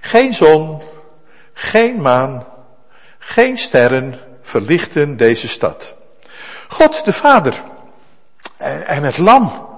Geen 0.00 0.34
zon, 0.34 0.82
geen 1.52 2.00
maan, 2.00 2.46
geen 3.28 3.58
sterren 3.58 4.14
verlichten 4.40 5.16
deze 5.16 5.48
stad. 5.48 5.94
God 6.68 7.04
de 7.04 7.12
Vader 7.12 7.62
en 8.86 9.02
het 9.02 9.18
Lam 9.18 9.68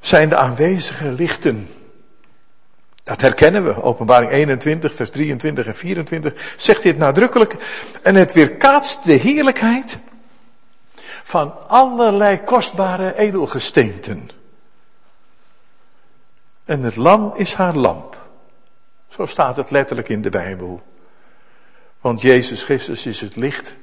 zijn 0.00 0.28
de 0.28 0.36
aanwezige 0.36 1.12
lichten. 1.12 1.68
Dat 3.02 3.20
herkennen 3.20 3.64
we. 3.64 3.82
Openbaring 3.82 4.30
21, 4.30 4.94
vers 4.94 5.10
23 5.10 5.66
en 5.66 5.74
24 5.74 6.54
zegt 6.56 6.82
dit 6.82 6.98
nadrukkelijk. 6.98 7.56
En 8.02 8.14
het 8.14 8.32
weerkaatst 8.32 9.04
de 9.04 9.12
heerlijkheid 9.12 9.98
van 11.24 11.68
allerlei 11.68 12.42
kostbare 12.42 13.16
edelgesteenten. 13.16 14.30
En 16.64 16.82
het 16.82 16.96
lam 16.96 17.32
is 17.36 17.54
haar 17.54 17.74
lamp. 17.74 18.16
Zo 19.08 19.26
staat 19.26 19.56
het 19.56 19.70
letterlijk 19.70 20.08
in 20.08 20.22
de 20.22 20.30
Bijbel. 20.30 20.82
Want 22.00 22.20
Jezus 22.20 22.62
Christus 22.62 23.06
is 23.06 23.20
het 23.20 23.36
licht 23.36 23.76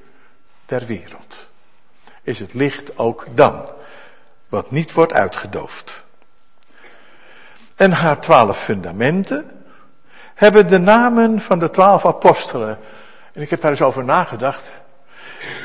der 0.65 0.85
wereld. 0.85 1.47
Is 2.23 2.39
het 2.39 2.53
licht 2.53 2.97
ook 2.97 3.25
dan, 3.33 3.69
wat 4.49 4.71
niet 4.71 4.93
wordt 4.93 5.13
uitgedoofd. 5.13 6.03
En 7.75 7.91
haar 7.91 8.21
twaalf 8.21 8.63
fundamenten 8.63 9.51
hebben 10.33 10.67
de 10.67 10.77
namen 10.79 11.41
van 11.41 11.59
de 11.59 11.69
twaalf 11.69 12.05
apostelen. 12.05 12.79
En 13.33 13.41
ik 13.41 13.49
heb 13.49 13.61
daar 13.61 13.71
eens 13.71 13.81
over 13.81 14.03
nagedacht. 14.03 14.71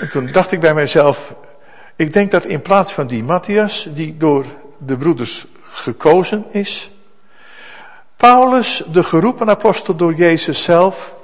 En 0.00 0.10
toen 0.10 0.32
dacht 0.32 0.52
ik 0.52 0.60
bij 0.60 0.74
mijzelf, 0.74 1.34
ik 1.96 2.12
denk 2.12 2.30
dat 2.30 2.44
in 2.44 2.62
plaats 2.62 2.92
van 2.92 3.06
die 3.06 3.22
Matthias, 3.22 3.88
die 3.90 4.16
door 4.16 4.44
de 4.78 4.96
broeders 4.96 5.46
gekozen 5.62 6.44
is, 6.50 6.90
Paulus, 8.16 8.82
de 8.92 9.02
geroepen 9.02 9.50
apostel 9.50 9.96
door 9.96 10.14
Jezus 10.14 10.62
zelf, 10.62 11.16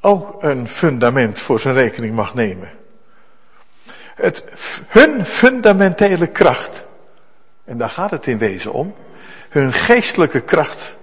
ook 0.00 0.42
een 0.42 0.66
fundament 0.66 1.40
voor 1.40 1.60
zijn 1.60 1.74
rekening 1.74 2.14
mag 2.14 2.34
nemen. 2.34 2.70
Het, 4.14 4.44
hun 4.86 5.26
fundamentele 5.26 6.26
kracht, 6.26 6.84
en 7.64 7.78
daar 7.78 7.90
gaat 7.90 8.10
het 8.10 8.26
in 8.26 8.38
wezen 8.38 8.72
om, 8.72 8.94
hun 9.48 9.72
geestelijke 9.72 10.40
kracht, 10.40 10.96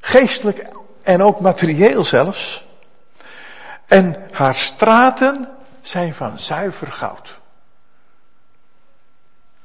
geestelijk 0.00 0.66
en 1.02 1.22
ook 1.22 1.40
materieel 1.40 2.04
zelfs, 2.04 2.66
en 3.86 4.28
haar 4.30 4.54
straten 4.54 5.48
zijn 5.80 6.14
van 6.14 6.38
zuiver 6.38 6.92
goud. 6.92 7.40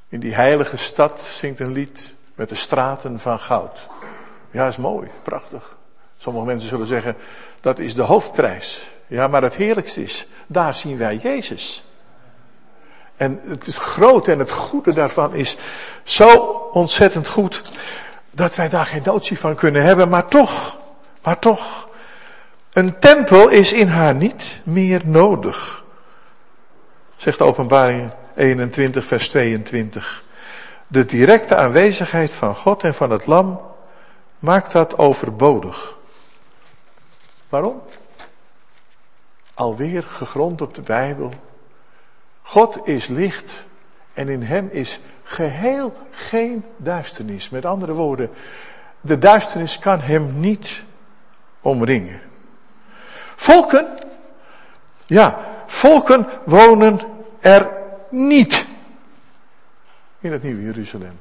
In 0.07 0.19
die 0.19 0.35
heilige 0.35 0.77
stad 0.77 1.21
zingt 1.21 1.59
een 1.59 1.71
lied 1.71 2.13
met 2.35 2.49
de 2.49 2.55
straten 2.55 3.19
van 3.19 3.39
goud. 3.39 3.79
Ja, 4.51 4.67
is 4.67 4.77
mooi, 4.77 5.09
prachtig. 5.23 5.77
Sommige 6.23 6.45
mensen 6.45 6.69
zullen 6.69 6.87
zeggen, 6.87 7.15
dat 7.61 7.79
is 7.79 7.95
de 7.95 8.01
hoofdprijs. 8.01 8.81
Ja, 9.07 9.27
maar 9.27 9.41
het 9.41 9.55
heerlijkste 9.55 10.03
is, 10.03 10.27
daar 10.47 10.73
zien 10.73 10.97
wij 10.97 11.15
Jezus. 11.15 11.83
En 13.15 13.39
het 13.43 13.75
grote 13.75 14.31
en 14.31 14.39
het 14.39 14.51
goede 14.51 14.93
daarvan 14.93 15.35
is 15.35 15.57
zo 16.03 16.29
ontzettend 16.71 17.27
goed 17.27 17.61
dat 18.31 18.55
wij 18.55 18.69
daar 18.69 18.85
geen 18.85 19.01
notie 19.05 19.39
van 19.39 19.55
kunnen 19.55 19.83
hebben, 19.83 20.09
maar 20.09 20.27
toch, 20.27 20.77
maar 21.23 21.39
toch, 21.39 21.89
een 22.73 22.99
tempel 22.99 23.49
is 23.49 23.73
in 23.73 23.87
haar 23.87 24.15
niet 24.15 24.59
meer 24.63 25.01
nodig. 25.05 25.83
Zegt 27.15 27.41
openbaring 27.41 28.11
21 28.35 29.05
vers 29.05 29.29
22. 29.29 30.23
De 30.87 31.05
directe 31.05 31.55
aanwezigheid 31.55 32.33
van 32.33 32.55
God 32.55 32.83
en 32.83 32.93
van 32.93 33.11
het 33.11 33.25
lam 33.25 33.61
maakt 34.39 34.71
dat 34.71 34.97
overbodig. 34.97 36.01
Waarom? 37.53 37.81
Alweer 39.53 40.03
gegrond 40.03 40.61
op 40.61 40.73
de 40.73 40.81
Bijbel. 40.81 41.33
God 42.41 42.87
is 42.87 43.07
licht 43.07 43.65
en 44.13 44.29
in 44.29 44.41
hem 44.41 44.69
is 44.71 44.99
geheel 45.23 45.93
geen 46.11 46.65
duisternis. 46.77 47.49
Met 47.49 47.65
andere 47.65 47.93
woorden, 47.93 48.29
de 49.01 49.17
duisternis 49.17 49.79
kan 49.79 49.99
hem 49.99 50.39
niet 50.39 50.83
omringen. 51.61 52.21
Volken, 53.35 53.97
ja, 55.05 55.39
volken 55.67 56.27
wonen 56.45 56.99
er 57.39 57.69
niet 58.09 58.65
in 60.19 60.31
het 60.31 60.43
nieuwe 60.43 60.61
Jeruzalem. 60.61 61.19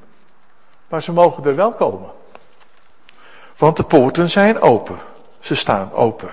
Maar 0.87 1.01
ze 1.01 1.11
mogen 1.11 1.43
er 1.45 1.55
wel 1.55 1.73
komen. 1.73 2.11
Want 3.57 3.77
de 3.77 3.83
poorten 3.83 4.29
zijn 4.29 4.61
open. 4.61 5.11
Ze 5.43 5.55
staan 5.55 5.93
open. 5.93 6.29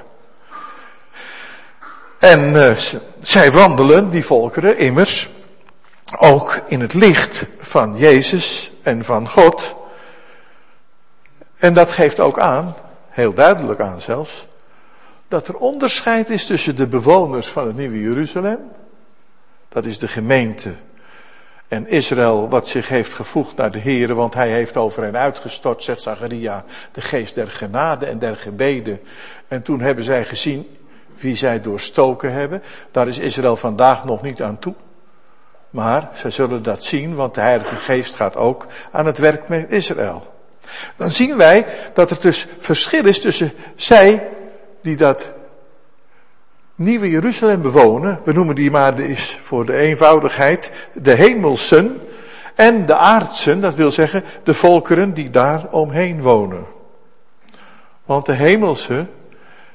En 2.18 2.52
uh, 2.52 2.76
zij 3.18 3.52
wandelen, 3.52 4.10
die 4.10 4.24
volkeren, 4.24 4.78
immers, 4.78 5.28
ook 6.18 6.60
in 6.66 6.80
het 6.80 6.94
licht 6.94 7.44
van 7.58 7.96
Jezus 7.96 8.72
en 8.82 9.04
van 9.04 9.28
God. 9.28 9.74
En 11.56 11.74
dat 11.74 11.92
geeft 11.92 12.20
ook 12.20 12.38
aan, 12.38 12.74
heel 13.08 13.34
duidelijk 13.34 13.80
aan 13.80 14.00
zelfs, 14.00 14.46
dat 15.28 15.48
er 15.48 15.56
onderscheid 15.56 16.30
is 16.30 16.46
tussen 16.46 16.76
de 16.76 16.86
bewoners 16.86 17.46
van 17.46 17.66
het 17.66 17.76
Nieuwe 17.76 18.00
Jeruzalem, 18.00 18.58
dat 19.68 19.84
is 19.84 19.98
de 19.98 20.08
gemeente, 20.08 20.74
en 21.70 21.88
Israël 21.88 22.48
wat 22.48 22.68
zich 22.68 22.88
heeft 22.88 23.14
gevoegd 23.14 23.56
naar 23.56 23.70
de 23.70 23.78
Heer, 23.78 24.14
want 24.14 24.34
hij 24.34 24.50
heeft 24.50 24.76
over 24.76 25.02
hen 25.02 25.16
uitgestort, 25.16 25.82
zegt 25.82 26.02
Zacharia, 26.02 26.64
de 26.92 27.00
geest 27.00 27.34
der 27.34 27.50
genade 27.50 28.06
en 28.06 28.18
der 28.18 28.36
gebeden. 28.36 29.00
En 29.48 29.62
toen 29.62 29.80
hebben 29.80 30.04
zij 30.04 30.24
gezien 30.24 30.78
wie 31.16 31.36
zij 31.36 31.60
doorstoken 31.60 32.32
hebben. 32.32 32.62
Daar 32.90 33.08
is 33.08 33.18
Israël 33.18 33.56
vandaag 33.56 34.04
nog 34.04 34.22
niet 34.22 34.42
aan 34.42 34.58
toe. 34.58 34.74
Maar 35.70 36.08
zij 36.12 36.30
zullen 36.30 36.62
dat 36.62 36.84
zien, 36.84 37.14
want 37.14 37.34
de 37.34 37.40
Heilige 37.40 37.76
Geest 37.76 38.14
gaat 38.14 38.36
ook 38.36 38.66
aan 38.90 39.06
het 39.06 39.18
werk 39.18 39.48
met 39.48 39.70
Israël. 39.70 40.34
Dan 40.96 41.10
zien 41.10 41.36
wij 41.36 41.66
dat 41.94 42.10
er 42.10 42.20
dus 42.20 42.46
verschil 42.58 43.06
is 43.06 43.20
tussen 43.20 43.52
zij 43.74 44.28
die 44.82 44.96
dat 44.96 45.30
nieuwe 46.80 47.10
Jeruzalem 47.10 47.62
bewonen. 47.62 48.20
We 48.24 48.32
noemen 48.32 48.54
die 48.54 48.70
maar 48.70 49.00
is 49.00 49.38
voor 49.40 49.66
de 49.66 49.76
eenvoudigheid 49.76 50.70
de 50.92 51.12
hemelsen 51.12 52.00
en 52.54 52.86
de 52.86 52.94
aardsen, 52.94 53.60
dat 53.60 53.74
wil 53.74 53.90
zeggen 53.90 54.24
de 54.44 54.54
volkeren 54.54 55.14
die 55.14 55.30
daar 55.30 55.66
omheen 55.70 56.22
wonen. 56.22 56.66
Want 58.04 58.26
de 58.26 58.32
hemelsen 58.32 59.10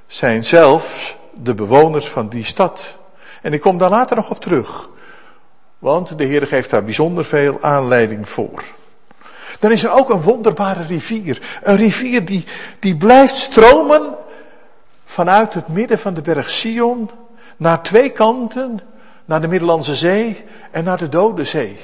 zijn 0.07 0.43
zelfs 0.43 1.15
de 1.33 1.53
bewoners 1.53 2.07
van 2.07 2.27
die 2.27 2.43
stad. 2.43 2.97
En 3.41 3.53
ik 3.53 3.61
kom 3.61 3.77
daar 3.77 3.89
later 3.89 4.15
nog 4.15 4.29
op 4.29 4.41
terug. 4.41 4.89
Want 5.79 6.17
de 6.17 6.23
Heer 6.23 6.47
geeft 6.47 6.69
daar 6.69 6.83
bijzonder 6.83 7.25
veel 7.25 7.57
aanleiding 7.61 8.29
voor. 8.29 8.63
Dan 9.59 9.71
is 9.71 9.83
er 9.83 9.91
ook 9.91 10.09
een 10.09 10.21
wonderbare 10.21 10.83
rivier. 10.83 11.59
Een 11.63 11.77
rivier 11.77 12.25
die, 12.25 12.45
die 12.79 12.97
blijft 12.97 13.35
stromen 13.35 14.15
vanuit 15.15 15.53
het 15.53 15.67
midden 15.67 15.99
van 15.99 16.13
de 16.13 16.21
berg 16.21 16.49
Sion 16.49 17.09
naar 17.57 17.81
twee 17.81 18.09
kanten, 18.09 18.79
naar 19.25 19.41
de 19.41 19.47
Middellandse 19.47 19.95
Zee 19.95 20.43
en 20.71 20.83
naar 20.83 20.97
de 20.97 21.09
Dode 21.09 21.43
Zee. 21.43 21.79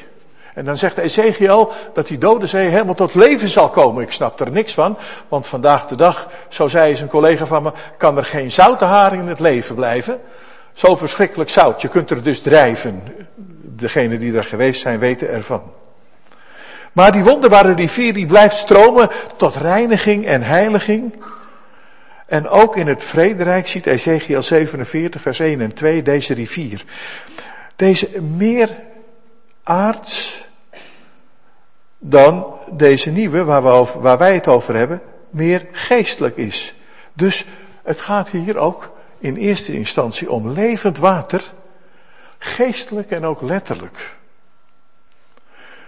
En 0.53 0.65
dan 0.65 0.77
zegt 0.77 0.97
Ezekiel 0.97 1.71
dat 1.93 2.07
die 2.07 2.17
Dode 2.17 2.47
Zee 2.47 2.67
helemaal 2.67 2.93
tot 2.93 3.15
leven 3.15 3.49
zal 3.49 3.69
komen. 3.69 4.03
Ik 4.03 4.11
snap 4.11 4.39
er 4.39 4.51
niks 4.51 4.73
van, 4.73 4.97
want 5.27 5.47
vandaag 5.47 5.87
de 5.87 5.95
dag, 5.95 6.27
zo 6.49 6.67
zei 6.67 6.89
eens 6.89 7.01
een 7.01 7.07
collega 7.07 7.45
van 7.45 7.63
me, 7.63 7.71
kan 7.97 8.17
er 8.17 8.25
geen 8.25 8.51
zoute 8.51 8.85
haring 8.85 9.21
in 9.21 9.29
het 9.29 9.39
leven 9.39 9.75
blijven. 9.75 10.21
Zo 10.73 10.95
verschrikkelijk 10.95 11.49
zout, 11.49 11.81
je 11.81 11.87
kunt 11.87 12.11
er 12.11 12.23
dus 12.23 12.41
drijven. 12.41 13.03
Degenen 13.61 14.19
die 14.19 14.37
er 14.37 14.43
geweest 14.43 14.81
zijn 14.81 14.99
weten 14.99 15.29
ervan. 15.29 15.63
Maar 16.91 17.11
die 17.11 17.23
wonderbare 17.23 17.73
rivier 17.73 18.13
die 18.13 18.25
blijft 18.25 18.57
stromen 18.57 19.09
tot 19.37 19.55
reiniging 19.55 20.25
en 20.25 20.41
heiliging. 20.41 21.13
En 22.31 22.47
ook 22.47 22.75
in 22.75 22.87
het 22.87 23.03
vrederijk 23.03 23.67
ziet 23.67 23.85
Ezekiel 23.85 24.41
47 24.41 25.21
vers 25.21 25.39
1 25.39 25.61
en 25.61 25.73
2 25.73 26.03
deze 26.03 26.33
rivier. 26.33 26.83
Deze 27.75 28.21
meer 28.21 28.77
aards 29.63 30.43
dan 31.97 32.53
deze 32.69 33.09
nieuwe 33.09 33.43
waar, 33.43 33.63
we 33.63 33.69
over, 33.69 34.01
waar 34.01 34.17
wij 34.17 34.33
het 34.33 34.47
over 34.47 34.75
hebben, 34.75 35.01
meer 35.29 35.67
geestelijk 35.71 36.37
is. 36.37 36.73
Dus 37.13 37.45
het 37.83 38.01
gaat 38.01 38.29
hier 38.29 38.57
ook 38.57 38.91
in 39.19 39.35
eerste 39.35 39.73
instantie 39.73 40.31
om 40.31 40.49
levend 40.49 40.97
water, 40.97 41.41
geestelijk 42.37 43.11
en 43.11 43.25
ook 43.25 43.41
letterlijk. 43.41 44.15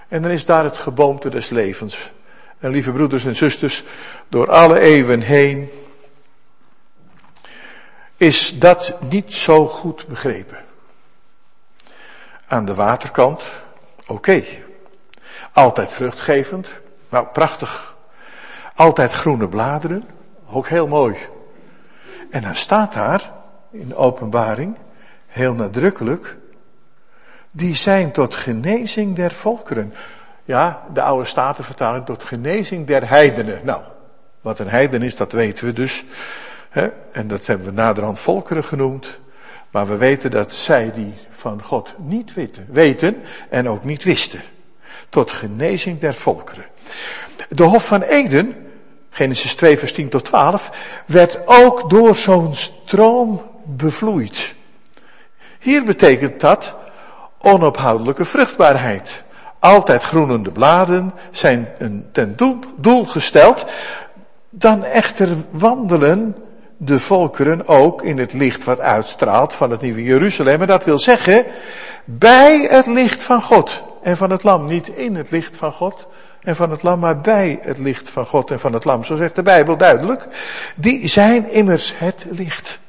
En 0.08 0.22
dan 0.22 0.32
is 0.32 0.46
daar 0.46 0.64
het 0.64 0.78
geboomte 0.78 1.30
des 1.30 1.50
levens. 1.50 2.12
En 2.60 2.72
lieve 2.72 2.92
broeders 2.92 3.26
en 3.26 3.36
zusters, 3.36 3.84
door 4.30 4.52
alle 4.52 4.80
eeuwen 4.80 5.22
heen 5.22 5.70
is 8.24 8.60
dat 8.60 8.96
niet 9.10 9.34
zo 9.34 9.68
goed 9.68 10.08
begrepen. 10.08 10.58
Aan 12.48 12.66
de 12.66 12.74
waterkant, 12.74 13.44
oké. 14.08 14.44
Altijd 15.54 15.92
vruchtgevend, 15.92 16.72
nou 17.10 17.28
prachtig. 17.28 17.96
Altijd 18.76 19.14
groene 19.14 19.48
bladeren, 19.48 20.04
ook 20.46 20.68
heel 20.68 20.88
mooi. 20.88 21.18
En 22.30 22.42
dan 22.42 22.56
staat 22.56 22.94
daar, 22.94 23.32
in 23.72 23.88
de 23.88 23.96
openbaring, 23.96 24.78
heel 25.28 25.54
nadrukkelijk, 25.54 26.38
die 27.52 27.76
zijn 27.76 28.12
tot 28.12 28.36
genezing 28.36 29.16
der 29.16 29.32
volkeren. 29.32 29.94
Ja, 30.44 30.84
de 30.94 31.02
oude 31.02 31.26
statenvertaling 31.26 32.06
tot 32.06 32.24
genezing 32.24 32.88
der 32.88 33.10
heidenen. 33.10 33.62
Nou, 33.64 33.82
wat 34.42 34.60
een 34.60 34.70
heiden 34.70 35.02
is, 35.02 35.16
dat 35.16 35.32
weten 35.32 35.66
we 35.66 35.74
dus. 35.74 36.06
En 37.12 37.28
dat 37.28 37.46
hebben 37.46 37.66
we 37.66 37.72
naderhand 37.72 38.20
volkeren 38.20 38.64
genoemd. 38.64 39.20
Maar 39.72 39.88
we 39.88 39.98
weten 39.98 40.32
dat 40.32 40.52
zij 40.52 40.92
die 40.92 41.14
van 41.32 41.64
God 41.64 41.96
niet 41.98 42.34
weten, 42.34 42.68
weten 42.70 43.24
en 43.50 43.70
ook 43.70 43.84
niet 43.84 44.04
wisten. 44.04 44.42
Tot 45.10 45.32
genezing 45.32 46.00
der 46.00 46.14
volkeren. 46.14 46.66
De 47.50 47.64
Hof 47.64 47.88
van 47.88 48.02
Eden, 48.02 48.56
Genesis 49.10 49.56
2 49.56 49.78
vers 49.80 49.94
10 49.94 50.10
tot 50.10 50.26
12, 50.26 50.70
werd 51.06 51.48
ook 51.48 51.90
door 51.90 52.16
zo'n 52.16 52.56
stroom 52.56 53.42
bevloeid. 53.66 54.54
Hier 55.60 55.84
betekent 55.84 56.40
dat 56.40 56.76
onophoudelijke 57.40 58.26
vruchtbaarheid. 58.26 59.24
Altijd 59.60 60.04
groenende 60.04 60.52
bladen 60.52 61.14
zijn 61.32 61.68
ten 62.12 62.38
doel 62.78 63.06
gesteld. 63.06 63.66
Dan 64.50 64.84
echter 64.84 65.30
wandelen 65.50 66.36
de 66.86 67.00
volkeren 67.00 67.68
ook 67.68 68.02
in 68.02 68.18
het 68.18 68.34
licht 68.34 68.64
wat 68.64 68.80
uitstraalt 68.80 69.54
van 69.54 69.72
het 69.72 69.82
nieuwe 69.82 70.04
Jeruzalem. 70.04 70.62
En 70.62 70.68
dat 70.68 70.86
wil 70.86 71.00
zeggen, 71.00 71.46
bij 72.06 72.68
het 72.70 72.86
licht 72.86 73.24
van 73.24 73.42
God 73.42 73.84
en 74.02 74.18
van 74.18 74.30
het 74.30 74.44
lam. 74.44 74.66
Niet 74.66 74.88
in 74.88 75.16
het 75.16 75.32
licht 75.32 75.58
van 75.58 75.72
God 75.72 76.08
en 76.42 76.56
van 76.56 76.72
het 76.72 76.84
lam, 76.84 77.00
maar 77.00 77.22
bij 77.22 77.60
het 77.62 77.78
licht 77.78 78.10
van 78.10 78.26
God 78.26 78.52
en 78.52 78.60
van 78.60 78.74
het 78.74 78.86
lam. 78.86 79.04
Zo 79.04 79.16
zegt 79.16 79.36
de 79.36 79.44
Bijbel 79.44 79.78
duidelijk. 79.78 80.28
Die 80.76 81.08
zijn 81.08 81.50
immers 81.50 81.98
het 81.98 82.26
licht. 82.30 82.80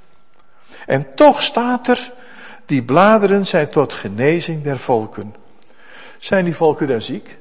En 0.86 1.14
toch 1.14 1.42
staat 1.42 1.88
er, 1.88 2.12
die 2.66 2.82
bladeren 2.82 3.46
zijn 3.46 3.68
tot 3.68 3.92
genezing 3.92 4.62
der 4.62 4.78
volken. 4.78 5.34
Zijn 6.18 6.44
die 6.44 6.56
volken 6.56 6.86
dan 6.86 7.02
ziek? 7.02 7.38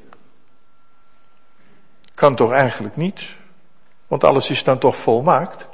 Kan 2.13 2.36
toch 2.36 2.52
eigenlijk 2.52 2.96
niet? 2.96 3.22
Want 4.08 4.24
alles 4.24 4.50
is 4.50 4.63
dan 4.63 4.78
toch 4.78 4.96
volmaakt? 4.96 5.68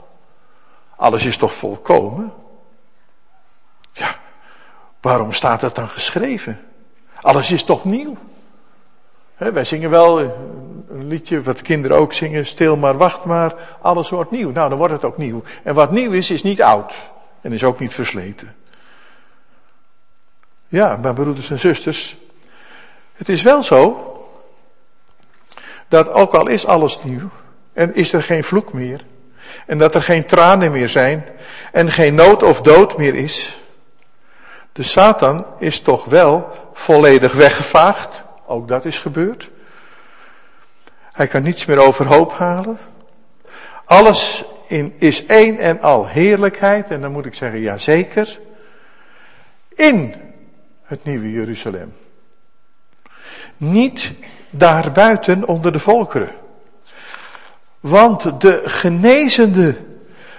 Alles 1.00 1.26
is 1.26 1.38
toch 1.38 1.54
volkomen? 1.54 2.34
Ja, 3.92 4.16
waarom 5.02 5.34
staat 5.34 5.60
dat 5.60 5.76
dan 5.76 5.90
geschreven? 5.90 6.62
Alles 7.22 7.52
is 7.52 7.64
toch 7.64 7.86
nieuw? 7.86 8.18
wij 9.38 9.64
zingen 9.64 9.90
wel 9.90 10.20
een 10.90 11.08
liedje 11.08 11.42
wat 11.42 11.58
de 11.58 11.64
kinderen 11.64 11.98
ook 11.98 12.14
zingen. 12.14 12.46
Stil 12.46 12.76
maar, 12.76 12.98
wacht 12.98 13.26
maar, 13.26 13.54
alles 13.82 14.10
wordt 14.10 14.32
nieuw. 14.32 14.52
Nou, 14.52 14.70
dan 14.70 14.78
wordt 14.78 14.94
het 14.94 15.06
ook 15.06 15.18
nieuw. 15.18 15.44
En 15.64 15.74
wat 15.74 15.92
nieuw 15.92 16.12
is, 16.12 16.32
is 16.32 16.44
niet 16.44 16.62
oud. 16.62 16.94
En 17.42 17.54
is 17.54 17.64
ook 17.64 17.80
niet 17.80 17.94
versleten. 17.94 18.56
Ja, 20.68 20.98
mijn 20.98 21.16
broeders 21.16 21.50
en 21.50 21.60
zusters. 21.60 22.18
Het 23.14 23.30
is 23.30 23.42
wel 23.42 23.64
zo. 23.64 24.06
Dat 25.88 26.10
ook 26.10 26.34
al 26.34 26.48
is 26.48 26.66
alles 26.66 27.04
nieuw. 27.04 27.30
En 27.74 27.96
is 27.96 28.14
er 28.14 28.24
geen 28.24 28.44
vloek 28.44 28.74
meer. 28.74 29.06
En 29.66 29.78
dat 29.78 29.96
er 29.96 30.04
geen 30.04 30.26
tranen 30.26 30.72
meer 30.72 30.90
zijn. 30.90 31.26
En 31.72 31.92
geen 31.92 32.16
nood 32.16 32.44
of 32.44 32.62
dood 32.62 32.98
meer 32.98 33.16
is. 33.16 33.58
De 34.72 34.84
Satan 34.84 35.46
is 35.58 35.82
toch 35.82 36.06
wel 36.06 36.50
volledig 36.74 37.34
weggevaagd. 37.34 38.24
Ook 38.46 38.68
dat 38.68 38.86
is 38.86 39.00
gebeurd. 39.00 39.50
Hij 41.12 41.28
kan 41.28 41.44
niets 41.44 41.66
meer 41.66 41.80
overhoop 41.80 42.34
halen. 42.34 42.78
Alles 43.86 44.44
in, 44.68 44.96
is 44.98 45.26
één 45.26 45.58
en 45.58 45.82
al 45.82 46.08
heerlijkheid. 46.08 46.90
En 46.90 47.02
dan 47.02 47.12
moet 47.12 47.26
ik 47.26 47.34
zeggen, 47.34 47.60
ja 47.60 47.78
zeker. 47.78 48.40
In 49.70 50.16
het 50.84 51.04
nieuwe 51.04 51.32
Jeruzalem. 51.32 51.94
Niet 53.58 54.12
daarbuiten 54.50 55.48
onder 55.48 55.72
de 55.72 55.80
volkeren. 55.80 56.39
Want 57.80 58.42
de 58.42 58.62
genezende 58.66 59.76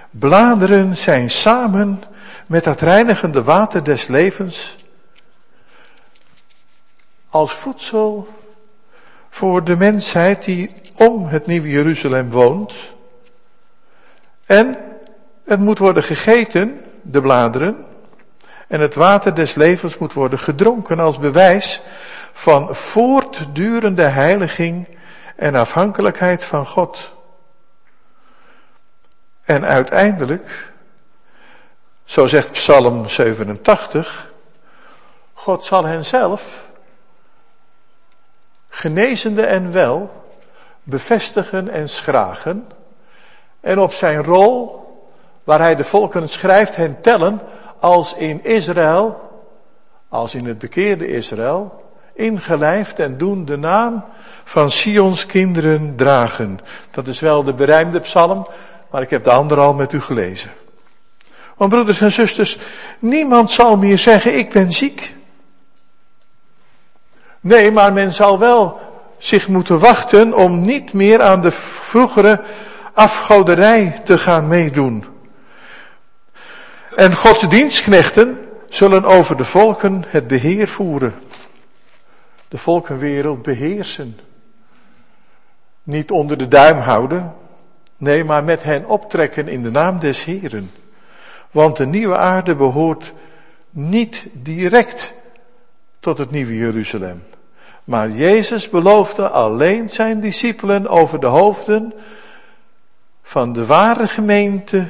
bladeren 0.09 0.97
zijn 0.97 1.29
samen 1.29 2.03
met 2.45 2.63
dat 2.63 2.81
reinigende 2.81 3.43
water 3.43 3.83
des 3.83 4.07
levens 4.07 4.77
als 7.29 7.51
voedsel 7.51 8.27
voor 9.29 9.63
de 9.63 9.75
mensheid 9.75 10.43
die 10.43 10.71
om 10.95 11.27
het 11.27 11.45
nieuwe 11.45 11.69
Jeruzalem 11.69 12.31
woont. 12.31 12.73
En 14.45 14.77
het 15.45 15.59
moet 15.59 15.77
worden 15.77 16.03
gegeten, 16.03 16.81
de 17.01 17.21
bladeren, 17.21 17.85
en 18.67 18.79
het 18.79 18.95
water 18.95 19.35
des 19.35 19.55
levens 19.55 19.97
moet 19.97 20.13
worden 20.13 20.39
gedronken 20.39 20.99
als 20.99 21.19
bewijs 21.19 21.81
van 22.33 22.75
voortdurende 22.75 24.03
heiliging 24.03 24.87
en 25.35 25.55
afhankelijkheid 25.55 26.45
van 26.45 26.65
God. 26.65 27.13
En 29.51 29.65
uiteindelijk, 29.65 30.71
zo 32.03 32.25
zegt 32.25 32.51
Psalm 32.51 33.09
87, 33.09 34.31
God 35.33 35.63
zal 35.63 35.83
hen 35.83 36.05
zelf 36.05 36.67
genezende 38.69 39.41
en 39.41 39.71
wel 39.71 40.23
bevestigen 40.83 41.69
en 41.69 41.89
schragen 41.89 42.67
en 43.59 43.79
op 43.79 43.93
zijn 43.93 44.23
rol, 44.23 44.85
waar 45.43 45.59
hij 45.59 45.75
de 45.75 45.83
volken 45.83 46.29
schrijft, 46.29 46.75
hen 46.75 47.01
tellen 47.01 47.41
als 47.79 48.13
in 48.13 48.43
Israël, 48.43 49.29
als 50.09 50.35
in 50.35 50.45
het 50.45 50.57
bekeerde 50.57 51.07
Israël, 51.07 51.83
ingelijfd 52.13 52.99
en 52.99 53.17
doen 53.17 53.45
de 53.45 53.57
naam 53.57 54.05
van 54.43 54.71
Sions 54.71 55.25
kinderen 55.25 55.95
dragen. 55.95 56.59
Dat 56.91 57.07
is 57.07 57.19
wel 57.19 57.43
de 57.43 57.53
berijmde 57.53 57.99
psalm, 57.99 58.45
maar 58.91 59.01
ik 59.01 59.09
heb 59.09 59.23
de 59.23 59.31
andere 59.31 59.61
al 59.61 59.73
met 59.73 59.93
u 59.93 60.01
gelezen. 60.01 60.51
Want 61.57 61.71
broeders 61.73 62.01
en 62.01 62.11
zusters, 62.11 62.57
niemand 62.99 63.51
zal 63.51 63.77
meer 63.77 63.97
zeggen 63.97 64.37
ik 64.37 64.49
ben 64.49 64.71
ziek. 64.71 65.15
Nee, 67.39 67.71
maar 67.71 67.93
men 67.93 68.13
zal 68.13 68.39
wel 68.39 68.79
zich 69.17 69.47
moeten 69.47 69.79
wachten 69.79 70.33
om 70.33 70.61
niet 70.61 70.93
meer 70.93 71.21
aan 71.21 71.41
de 71.41 71.51
vroegere 71.51 72.41
afgoderij 72.93 73.99
te 74.03 74.17
gaan 74.17 74.47
meedoen. 74.47 75.05
En 76.95 77.15
Gods 77.15 77.49
dienstknechten 77.49 78.49
zullen 78.69 79.05
over 79.05 79.37
de 79.37 79.45
volken 79.45 80.03
het 80.07 80.27
beheer 80.27 80.67
voeren. 80.67 81.15
De 82.47 82.57
volkenwereld 82.57 83.41
beheersen. 83.41 84.19
Niet 85.83 86.11
onder 86.11 86.37
de 86.37 86.47
duim 86.47 86.77
houden, 86.77 87.35
nee, 88.01 88.23
maar 88.23 88.43
met 88.43 88.63
hen 88.63 88.85
optrekken 88.85 89.47
in 89.47 89.63
de 89.63 89.71
naam 89.71 89.99
des 89.99 90.23
Heren. 90.23 90.71
Want 91.51 91.77
de 91.77 91.85
nieuwe 91.85 92.17
aarde 92.17 92.55
behoort 92.55 93.13
niet 93.69 94.25
direct 94.33 95.13
tot 95.99 96.17
het 96.17 96.31
nieuwe 96.31 96.55
Jeruzalem. 96.55 97.23
Maar 97.83 98.09
Jezus 98.09 98.69
beloofde 98.69 99.29
alleen 99.29 99.89
zijn 99.89 100.19
discipelen 100.19 100.87
over 100.87 101.19
de 101.19 101.27
hoofden 101.27 101.93
van 103.23 103.53
de 103.53 103.65
ware 103.65 104.07
gemeente 104.07 104.85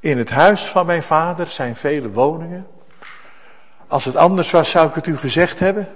in 0.00 0.18
het 0.18 0.30
huis 0.30 0.64
van 0.64 0.86
mijn 0.86 1.02
vader 1.02 1.46
zijn 1.46 1.76
vele 1.76 2.10
woningen. 2.10 2.66
Als 3.86 4.04
het 4.04 4.16
anders 4.16 4.50
was, 4.50 4.70
zou 4.70 4.88
ik 4.88 4.94
het 4.94 5.06
u 5.06 5.16
gezegd 5.16 5.58
hebben. 5.58 5.88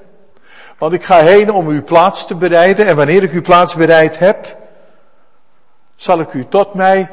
Want 0.78 0.92
ik 0.92 1.04
ga 1.04 1.18
heen 1.18 1.52
om 1.52 1.68
uw 1.68 1.84
plaats 1.84 2.26
te 2.26 2.34
bereiden. 2.34 2.86
En 2.86 2.96
wanneer 2.96 3.22
ik 3.22 3.32
uw 3.32 3.40
plaats 3.40 3.74
bereid 3.74 4.18
heb, 4.18 4.58
zal 6.00 6.20
ik 6.20 6.32
u 6.32 6.44
tot 6.48 6.74
mij 6.74 7.10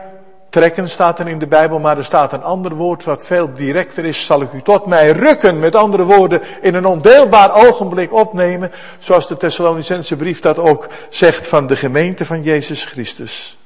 trekken, 0.49 0.89
staat 0.89 1.19
er 1.19 1.27
in 1.27 1.39
de 1.39 1.47
Bijbel. 1.47 1.79
Maar 1.79 1.97
er 1.97 2.05
staat 2.05 2.33
een 2.33 2.43
ander 2.43 2.75
woord 2.75 3.03
wat 3.03 3.25
veel 3.25 3.53
directer 3.53 4.05
is. 4.05 4.25
Zal 4.25 4.41
ik 4.41 4.53
u 4.53 4.61
tot 4.61 4.85
mij 4.85 5.11
rukken. 5.11 5.59
Met 5.59 5.75
andere 5.75 6.03
woorden, 6.03 6.41
in 6.61 6.75
een 6.75 6.85
ondeelbaar 6.85 7.55
ogenblik 7.67 8.13
opnemen. 8.13 8.71
Zoals 8.99 9.27
de 9.27 9.37
Thessalonicense 9.37 10.15
brief 10.15 10.39
dat 10.39 10.59
ook 10.59 10.87
zegt 11.09 11.47
van 11.47 11.67
de 11.67 11.75
gemeente 11.75 12.25
van 12.25 12.43
Jezus 12.43 12.85
Christus 12.85 13.57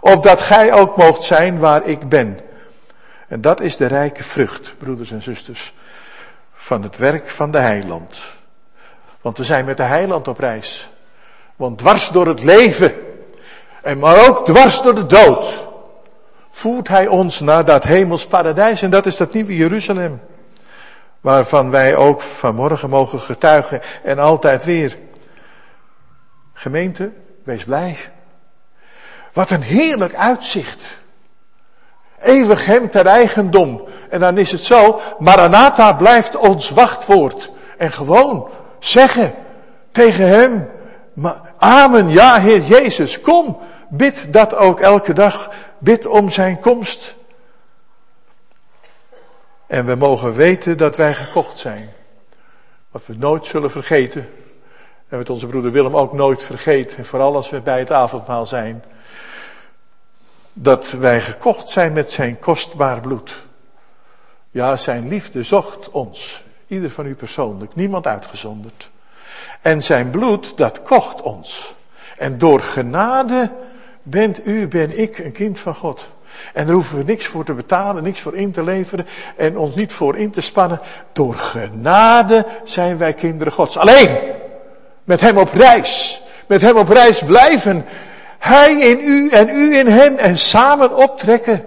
opdat 0.00 0.40
gij 0.40 0.72
ook 0.72 0.96
moogt 0.96 1.22
zijn 1.22 1.58
waar 1.58 1.86
ik 1.86 2.08
ben. 2.08 2.40
En 3.28 3.40
dat 3.40 3.60
is 3.60 3.76
de 3.76 3.86
rijke 3.86 4.22
vrucht, 4.22 4.74
broeders 4.78 5.10
en 5.10 5.22
zusters, 5.22 5.74
van 6.54 6.82
het 6.82 6.96
werk 6.96 7.30
van 7.30 7.50
de 7.50 7.58
heiland. 7.58 8.20
Want 9.20 9.38
we 9.38 9.44
zijn 9.44 9.64
met 9.64 9.76
de 9.76 9.82
heiland 9.82 10.28
op 10.28 10.38
reis. 10.38 10.88
Want 11.56 11.78
dwars 11.78 12.08
door 12.08 12.26
het 12.26 12.42
leven, 12.42 12.92
en 13.86 13.98
maar 13.98 14.28
ook 14.28 14.44
dwars 14.44 14.82
door 14.82 14.94
de 14.94 15.06
dood, 15.06 15.66
voert 16.50 16.88
hij 16.88 17.06
ons 17.06 17.40
naar 17.40 17.64
dat 17.64 17.84
hemels 17.84 18.26
paradijs. 18.26 18.82
En 18.82 18.90
dat 18.90 19.06
is 19.06 19.16
dat 19.16 19.32
nieuwe 19.32 19.56
Jeruzalem. 19.56 20.20
Waarvan 21.20 21.70
wij 21.70 21.96
ook 21.96 22.20
vanmorgen 22.20 22.90
mogen 22.90 23.20
getuigen 23.20 23.80
en 24.02 24.18
altijd 24.18 24.64
weer. 24.64 24.98
Gemeente, 26.52 27.12
wees 27.44 27.64
blij. 27.64 27.96
Wat 29.32 29.50
een 29.50 29.62
heerlijk 29.62 30.14
uitzicht. 30.14 30.98
Eeuwig 32.18 32.66
hem 32.66 32.90
ter 32.90 33.06
eigendom. 33.06 33.88
En 34.10 34.20
dan 34.20 34.38
is 34.38 34.52
het 34.52 34.62
zo, 34.62 35.00
Maranatha 35.18 35.92
blijft 35.92 36.36
ons 36.36 36.70
wachtwoord. 36.70 37.50
En 37.78 37.92
gewoon 37.92 38.48
zeggen 38.78 39.34
tegen 39.92 40.28
hem, 40.28 40.68
Amen, 41.58 42.10
ja 42.10 42.40
Heer 42.40 42.62
Jezus, 42.62 43.20
kom. 43.20 43.58
Bid 43.88 44.32
dat 44.32 44.54
ook 44.54 44.80
elke 44.80 45.12
dag. 45.12 45.50
Bid 45.78 46.06
om 46.06 46.30
zijn 46.30 46.60
komst. 46.60 47.14
En 49.66 49.86
we 49.86 49.94
mogen 49.94 50.34
weten 50.34 50.76
dat 50.76 50.96
wij 50.96 51.14
gekocht 51.14 51.58
zijn. 51.58 51.92
Wat 52.90 53.06
we 53.06 53.14
nooit 53.16 53.46
zullen 53.46 53.70
vergeten. 53.70 54.28
En 55.08 55.18
wat 55.18 55.30
onze 55.30 55.46
broeder 55.46 55.70
Willem 55.70 55.96
ook 55.96 56.12
nooit 56.12 56.42
vergeet. 56.42 56.96
En 56.96 57.04
vooral 57.04 57.34
als 57.34 57.50
we 57.50 57.60
bij 57.60 57.78
het 57.78 57.90
avondmaal 57.90 58.46
zijn 58.46 58.84
dat 60.58 60.90
wij 60.90 61.20
gekocht 61.20 61.70
zijn 61.70 61.92
met 61.92 62.12
zijn 62.12 62.38
kostbaar 62.38 63.00
bloed. 63.00 63.46
Ja, 64.50 64.76
zijn 64.76 65.08
liefde 65.08 65.42
zocht 65.42 65.90
ons, 65.90 66.42
ieder 66.66 66.90
van 66.90 67.06
u 67.06 67.14
persoonlijk, 67.14 67.74
niemand 67.74 68.06
uitgezonderd. 68.06 68.90
En 69.60 69.82
zijn 69.82 70.10
bloed, 70.10 70.56
dat 70.56 70.82
kocht 70.82 71.22
ons. 71.22 71.74
En 72.16 72.38
door 72.38 72.60
genade 72.60 73.50
bent 74.08 74.46
u, 74.46 74.66
ben 74.66 74.98
ik 74.98 75.18
een 75.18 75.32
kind 75.32 75.58
van 75.58 75.74
God. 75.74 76.10
En 76.52 76.66
daar 76.66 76.74
hoeven 76.74 76.98
we 76.98 77.04
niks 77.04 77.26
voor 77.26 77.44
te 77.44 77.52
betalen, 77.52 78.02
niks 78.02 78.20
voor 78.20 78.36
in 78.36 78.50
te 78.50 78.62
leveren 78.62 79.06
en 79.36 79.58
ons 79.58 79.74
niet 79.74 79.92
voor 79.92 80.16
in 80.16 80.30
te 80.30 80.40
spannen. 80.40 80.80
Door 81.12 81.34
genade 81.34 82.46
zijn 82.64 82.98
wij 82.98 83.12
kinderen 83.12 83.52
Gods. 83.52 83.78
Alleen 83.78 84.16
met 85.04 85.20
Hem 85.20 85.38
op 85.38 85.52
reis. 85.52 86.22
Met 86.46 86.60
Hem 86.60 86.76
op 86.76 86.88
reis 86.88 87.22
blijven 87.22 87.84
hij 88.38 88.72
in 88.72 89.00
u 89.00 89.30
en 89.30 89.48
u 89.48 89.76
in 89.76 89.86
hem 89.86 90.16
en 90.16 90.38
samen 90.38 90.96
optrekken. 90.96 91.64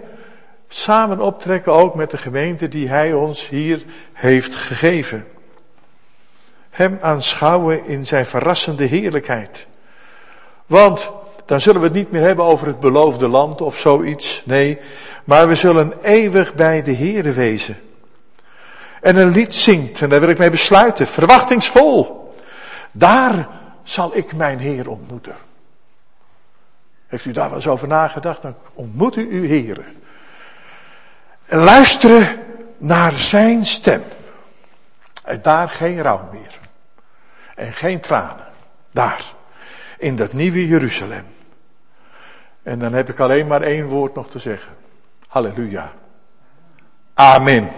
Samen 0.68 1.20
optrekken 1.20 1.74
ook 1.74 1.96
met 1.96 2.12
de 2.12 2.18
gemeente 2.18 2.68
die 2.68 2.90
hij 2.90 3.14
ons 3.14 3.48
hier 3.48 3.84
heeft 4.14 4.56
gegeven. 4.56 5.28
Hem 6.70 6.98
aanschouwen 7.02 7.86
in 7.86 8.06
zijn 8.06 8.26
verrassende 8.26 8.84
heerlijkheid. 8.84 9.68
Want 10.66 11.12
dan 11.50 11.62
zullen 11.62 11.82
we 11.82 11.88
het 11.88 11.96
niet 11.96 12.12
meer 12.12 12.22
hebben 12.22 12.46
over 12.46 12.68
het 12.68 12.80
beloofde 12.80 13.28
land 13.28 13.62
of 13.62 13.80
zoiets. 13.80 14.42
Nee, 14.46 14.80
maar 15.24 15.48
we 15.48 15.56
zullen 15.56 15.94
eeuwig 16.02 16.54
bij 16.54 16.84
de 16.84 16.96
Here 16.96 17.32
wezen. 17.32 17.78
En 19.02 19.16
een 19.16 19.32
lied 19.32 19.56
zingt, 19.56 20.02
en 20.02 20.10
daar 20.10 20.20
wil 20.20 20.30
ik 20.30 20.38
mee 20.38 20.50
besluiten, 20.50 21.08
verwachtingsvol. 21.08 22.34
Daar 22.92 23.48
zal 23.84 24.18
ik 24.18 24.36
mijn 24.36 24.60
Heer 24.60 24.90
ontmoeten. 24.90 25.36
Heeft 27.08 27.26
u 27.26 27.32
daar 27.32 27.48
wel 27.48 27.56
eens 27.56 27.68
over 27.68 27.88
nagedacht? 27.88 28.42
Dan 28.42 28.56
ontmoet 28.74 29.16
u 29.16 29.30
uw 29.32 29.48
Heer. 29.48 29.92
En 31.46 31.60
luisteren 31.60 32.40
naar 32.78 33.12
zijn 33.12 33.66
stem. 33.66 34.04
En 35.24 35.42
daar 35.42 35.70
geen 35.70 36.02
rouw 36.02 36.30
meer. 36.32 36.60
En 37.56 37.74
geen 37.74 38.00
tranen. 38.00 38.48
Daar. 38.92 39.24
In 39.98 40.16
dat 40.16 40.34
nieuwe 40.34 40.68
Jeruzalem. 40.68 41.38
En 42.64 42.80
dan 42.80 42.94
heb 42.94 43.10
ik 43.10 43.20
alleen 43.20 43.48
maar 43.48 43.62
één 43.62 43.86
woord 43.86 44.16
nog 44.16 44.30
te 44.30 44.40
zeggen. 44.40 44.74
Halleluja. 45.28 45.92
Amen. 47.14 47.70